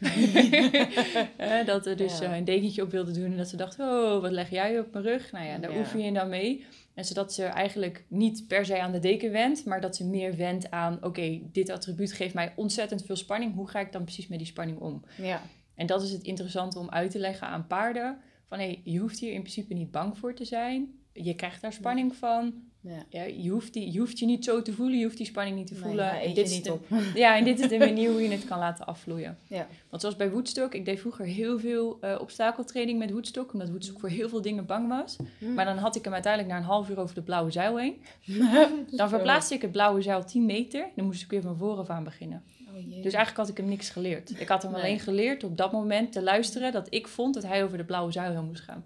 Eh, 1.36 1.66
dat 1.66 1.86
er 1.86 1.96
dus 1.96 2.18
Ja. 2.18 2.30
eh, 2.30 2.36
een 2.36 2.44
dekentje 2.44 2.82
op 2.82 2.90
wilde 2.90 3.10
doen 3.12 3.24
en 3.30 3.36
dat 3.36 3.48
ze 3.48 3.56
dacht, 3.56 3.78
oh, 3.80 4.20
wat 4.20 4.30
leg 4.30 4.50
jij 4.50 4.78
op 4.80 4.92
mijn 4.92 5.04
rug? 5.04 5.32
Nou 5.32 5.44
ja, 5.46 5.58
daar 5.58 5.72
Ja. 5.72 5.78
oefen 5.78 6.00
je 6.00 6.12
dan 6.12 6.28
mee. 6.28 6.64
En 6.94 7.04
zodat 7.04 7.34
ze 7.34 7.44
eigenlijk 7.44 8.04
niet 8.08 8.46
per 8.48 8.64
se 8.64 8.80
aan 8.80 8.92
de 8.92 8.98
deken 8.98 9.30
wendt, 9.30 9.64
maar 9.64 9.80
dat 9.80 9.96
ze 9.96 10.06
meer 10.06 10.36
wendt 10.36 10.70
aan, 10.70 11.04
oké, 11.04 11.40
dit 11.52 11.70
attribuut 11.70 12.12
geeft 12.12 12.34
mij 12.34 12.52
ontzettend 12.56 13.04
veel 13.04 13.16
spanning. 13.16 13.54
Hoe 13.54 13.68
ga 13.68 13.80
ik 13.80 13.92
dan 13.92 14.02
precies 14.02 14.28
met 14.28 14.38
die 14.38 14.46
spanning 14.46 14.78
om? 14.78 15.04
Ja. 15.16 15.42
En 15.74 15.86
dat 15.86 16.02
is 16.02 16.12
het 16.12 16.22
interessante 16.22 16.78
om 16.78 16.90
uit 16.90 17.10
te 17.10 17.18
leggen 17.18 17.46
aan 17.46 17.66
paarden. 17.66 18.18
Van 18.44 18.58
hé, 18.58 18.80
je 18.84 18.98
hoeft 18.98 19.18
hier 19.18 19.32
in 19.32 19.40
principe 19.40 19.74
niet 19.74 19.90
bang 19.90 20.18
voor 20.18 20.34
te 20.34 20.44
zijn. 20.44 20.94
Je 21.12 21.34
krijgt 21.34 21.62
daar 21.62 21.72
spanning 21.72 22.16
van. 22.16 22.70
Ja. 22.84 23.04
Ja, 23.08 23.22
je, 23.22 23.50
hoeft 23.50 23.72
die, 23.72 23.92
je 23.92 23.98
hoeft 23.98 24.18
je 24.18 24.26
niet 24.26 24.44
zo 24.44 24.62
te 24.62 24.72
voelen, 24.72 24.98
je 24.98 25.04
hoeft 25.04 25.16
die 25.16 25.26
spanning 25.26 25.56
niet 25.56 25.66
te 25.66 25.74
voelen. 25.74 26.20
En 26.20 26.34
dit 26.34 26.46
is 26.46 26.52
niet 26.54 26.64
de- 26.64 26.72
op. 26.72 26.86
Ja, 27.14 27.36
en 27.36 27.44
dit 27.44 27.60
is 27.60 27.68
de 27.68 27.78
manier 27.88 28.10
hoe 28.10 28.22
je 28.22 28.28
het 28.28 28.44
kan 28.44 28.58
laten 28.58 28.86
afvloeien. 28.86 29.38
Ja. 29.46 29.66
Want 29.88 30.02
zoals 30.02 30.16
bij 30.16 30.30
Woodstock, 30.30 30.74
ik 30.74 30.84
deed 30.84 31.00
vroeger 31.00 31.24
heel 31.24 31.58
veel 31.58 31.98
eh, 32.00 32.16
obstakeltraining 32.20 32.98
met 32.98 33.10
Woodstock, 33.10 33.52
omdat 33.52 33.68
Woodstock 33.68 34.00
voor 34.00 34.08
heel 34.08 34.28
veel 34.28 34.42
dingen 34.42 34.66
bang 34.66 34.88
was. 34.88 35.16
Hm. 35.38 35.54
Maar 35.54 35.64
dan 35.64 35.76
had 35.78 35.96
ik 35.96 36.04
hem 36.04 36.12
uiteindelijk 36.12 36.52
na 36.52 36.58
een 36.58 36.66
half 36.66 36.88
uur 36.90 36.98
over 36.98 37.14
de 37.14 37.22
blauwe 37.22 37.50
zeil 37.50 37.76
heen. 37.78 37.94
Dan 38.90 39.08
verplaatste 39.08 39.54
ik 39.54 39.62
het 39.62 39.72
blauwe 39.72 40.02
zeil 40.02 40.24
10 40.24 40.46
meter, 40.46 40.88
dan 40.96 41.04
moest 41.04 41.22
ik 41.22 41.30
weer 41.30 41.42
van 41.42 41.56
voren 41.56 41.78
af 41.78 41.88
aan 41.90 42.04
beginnen. 42.04 42.42
Oh. 42.68 42.74
Dus 43.02 43.12
eigenlijk 43.12 43.36
had 43.36 43.48
ik 43.48 43.56
hem 43.56 43.68
niks 43.68 43.90
geleerd. 43.90 44.40
Ik 44.40 44.48
had 44.48 44.62
hem 44.62 44.72
Nee. 44.72 44.80
alleen 44.82 45.00
geleerd 45.00 45.44
op 45.44 45.56
dat 45.56 45.72
moment 45.72 46.12
te 46.12 46.22
luisteren 46.22 46.72
dat 46.72 46.86
ik 46.90 47.08
vond 47.08 47.34
dat 47.34 47.42
hij 47.42 47.64
over 47.64 47.76
de 47.78 47.84
blauwe 47.84 48.12
zuil 48.12 48.32
heen 48.34 48.44
moest 48.44 48.62
gaan. 48.62 48.84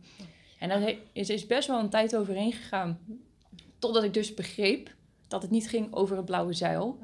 En 0.58 0.68
daar 0.68 0.80
he- 0.80 0.98
is, 1.12 1.30
is 1.30 1.46
best 1.46 1.68
wel 1.68 1.78
een 1.78 1.88
tijd 1.88 2.16
overheen 2.16 2.52
gegaan. 2.52 2.98
Totdat 3.78 4.02
ik 4.04 4.14
dus 4.14 4.34
begreep 4.34 4.94
dat 5.28 5.42
het 5.42 5.50
niet 5.50 5.68
ging 5.68 5.92
over 5.94 6.16
het 6.16 6.24
blauwe 6.24 6.52
zeil. 6.52 6.98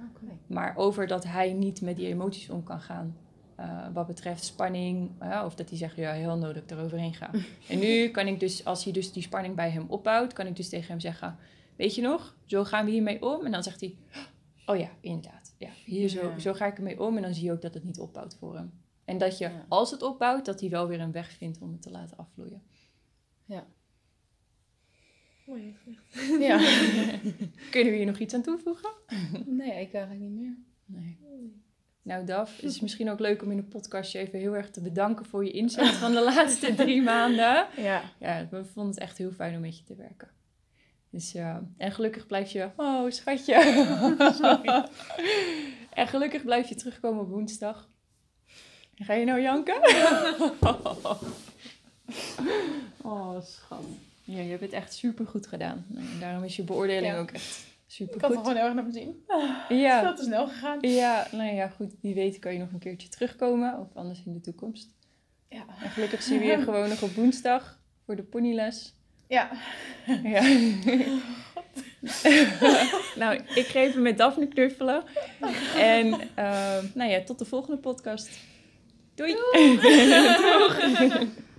Maar 0.46 0.76
over 0.76 1.06
dat 1.06 1.24
hij 1.24 1.52
niet 1.52 1.80
met 1.80 1.96
die 1.96 2.06
emoties 2.06 2.50
om 2.50 2.62
kan 2.62 2.80
gaan. 2.80 3.16
eh, 3.56 3.86
wat 3.92 4.06
betreft 4.06 4.44
spanning. 4.44 5.10
of 5.44 5.54
dat 5.54 5.68
hij 5.68 5.78
zegt, 5.78 5.96
ja, 5.96 6.12
heel 6.12 6.36
nodig 6.36 6.62
eroverheen 6.66 7.14
ga. 7.14 7.30
en 7.68 7.78
nu 7.78 8.08
kan 8.08 8.26
ik 8.26 8.40
dus, 8.40 8.64
als 8.64 8.84
hij 8.84 8.92
dus 8.92 9.12
die 9.12 9.22
spanning 9.22 9.54
bij 9.54 9.70
hem 9.70 9.84
opbouwt, 9.88 10.32
kan 10.32 10.46
ik 10.46 10.56
dus 10.56 10.68
tegen 10.68 10.88
hem 10.88 11.00
zeggen... 11.00 11.36
Weet 11.76 11.94
je 11.94 12.02
nog, 12.02 12.36
zo 12.46 12.64
gaan 12.64 12.84
we 12.84 12.90
hiermee 12.90 13.22
om. 13.22 13.44
En 13.44 13.52
dan 13.52 13.62
zegt 13.62 13.80
hij, 13.80 13.96
oh 14.66 14.76
ja, 14.76 14.88
inderdaad. 15.00 15.54
Ja, 15.58 15.68
hier 15.84 16.08
zo, 16.08 16.28
Ja. 16.28 16.38
zo 16.38 16.52
ga 16.52 16.66
ik 16.66 16.76
ermee 16.76 17.00
om. 17.00 17.16
En 17.16 17.22
dan 17.22 17.34
zie 17.34 17.44
je 17.44 17.52
ook 17.52 17.62
dat 17.62 17.74
het 17.74 17.84
niet 17.84 17.98
opbouwt 18.00 18.36
voor 18.40 18.54
hem. 18.56 18.72
En 19.04 19.18
dat 19.18 19.38
je, 19.38 19.44
Ja. 19.44 19.64
als 19.68 19.90
het 19.90 20.02
opbouwt, 20.02 20.44
dat 20.44 20.60
hij 20.60 20.70
wel 20.70 20.86
weer 20.88 21.00
een 21.00 21.12
weg 21.12 21.30
vindt 21.32 21.58
om 21.60 21.72
het 21.72 21.82
te 21.82 21.90
laten 21.90 22.16
afvloeien. 22.16 22.62
Mooi 25.46 25.64
uitgelegd. 25.66 26.40
Ja. 26.40 26.58
Kunnen 27.70 27.92
we 27.92 27.98
hier 27.98 28.06
nog 28.06 28.18
iets 28.18 28.34
aan 28.34 28.42
toevoegen? 28.42 28.90
Nee, 29.46 29.80
ik 29.80 29.92
eigenlijk 29.94 30.20
niet 30.20 30.40
meer. 30.40 30.56
Nee. 30.84 31.18
Nou, 32.02 32.24
Daf, 32.24 32.56
het 32.56 32.64
is 32.64 32.80
misschien 32.86 33.10
ook 33.10 33.20
leuk 33.20 33.42
om 33.42 33.50
in 33.50 33.56
de 33.56 33.62
podcast 33.62 34.12
je 34.12 34.18
even 34.18 34.38
heel 34.38 34.56
erg 34.56 34.70
te 34.70 34.80
bedanken 34.80 35.26
voor 35.26 35.44
je 35.44 35.50
inzet 35.50 35.86
van 35.86 36.12
de 36.12 36.22
laatste 36.34 36.74
drie 36.74 37.02
maanden. 37.02 37.66
Ja. 37.76 38.02
Ja, 38.18 38.46
we 38.50 38.64
vonden 38.64 38.92
het 38.92 39.00
echt 39.02 39.18
heel 39.18 39.30
fijn 39.32 39.54
om 39.54 39.60
met 39.60 39.78
je 39.78 39.84
te 39.84 39.94
werken. 39.94 40.30
Dus 41.10 41.32
ja, 41.32 41.68
en 41.76 41.92
gelukkig 41.92 42.26
blijf 42.26 42.50
je... 42.50 42.70
Oh, 42.76 43.10
schatje. 43.10 43.54
en 45.92 46.08
gelukkig 46.08 46.44
blijf 46.44 46.68
je 46.68 46.74
terugkomen 46.74 47.22
op 47.22 47.28
woensdag. 47.28 47.88
En 48.94 49.04
Ga 49.04 49.12
je 49.14 49.24
nou 49.24 49.40
janken? 49.40 49.80
oh, 53.02 53.40
schat. 53.40 53.84
Ja, 54.24 54.40
je 54.40 54.50
hebt 54.50 54.60
het 54.60 54.72
echt 54.72 54.94
super 54.94 55.26
goed 55.26 55.46
gedaan. 55.46 55.84
Nou, 55.88 56.06
daarom 56.20 56.44
is 56.44 56.56
je 56.56 56.62
beoordeling 56.62 57.16
ook 57.16 57.30
echt 57.30 57.66
super 57.86 58.12
goed. 58.12 58.22
Ik 58.22 58.28
had 58.28 58.30
er 58.30 58.38
gewoon 58.38 58.64
erg 58.64 58.74
naar 58.74 58.84
me 58.84 58.92
zien. 58.92 59.24
Ah, 59.26 59.42
ja. 59.68 59.68
Het 59.68 59.80
is 59.94 60.00
veel 60.00 60.14
te 60.14 60.22
snel 60.22 60.48
gegaan. 60.48 60.78
Ja, 60.80 61.26
nou 61.32 61.54
ja, 61.54 61.68
goed. 61.68 61.90
Die 62.00 62.14
weet 62.14 62.38
kan 62.38 62.52
je 62.52 62.58
nog 62.58 62.72
een 62.72 62.78
keertje 62.78 63.08
terugkomen. 63.08 63.78
Of 63.78 63.86
anders 63.94 64.22
in 64.26 64.32
de 64.32 64.40
toekomst. 64.40 64.94
Ja. 65.48 65.64
En 65.82 65.90
gelukkig 65.90 66.22
zien 66.22 66.38
we 66.38 66.44
je 66.44 66.56
weer 66.56 66.64
gewoon 66.64 66.88
nog 66.88 67.02
op 67.02 67.14
woensdag 67.14 67.80
voor 68.04 68.16
de 68.16 68.22
ponyles. 68.22 68.94
Ja. 69.28 69.50
ja. 70.22 70.42
nou, 73.22 73.40
ik 73.54 73.66
geef 73.66 73.92
hem 73.92 74.02
met 74.02 74.18
Daphne 74.18 74.46
knuffelen. 74.46 75.04
En 75.76 76.20
ehm, 76.34 76.86
nou 76.94 77.10
ja, 77.10 77.22
tot 77.22 77.38
de 77.38 77.44
volgende 77.44 77.78
podcast. 77.78 78.30
Doei. 79.14 79.36
Doei. 79.52 79.78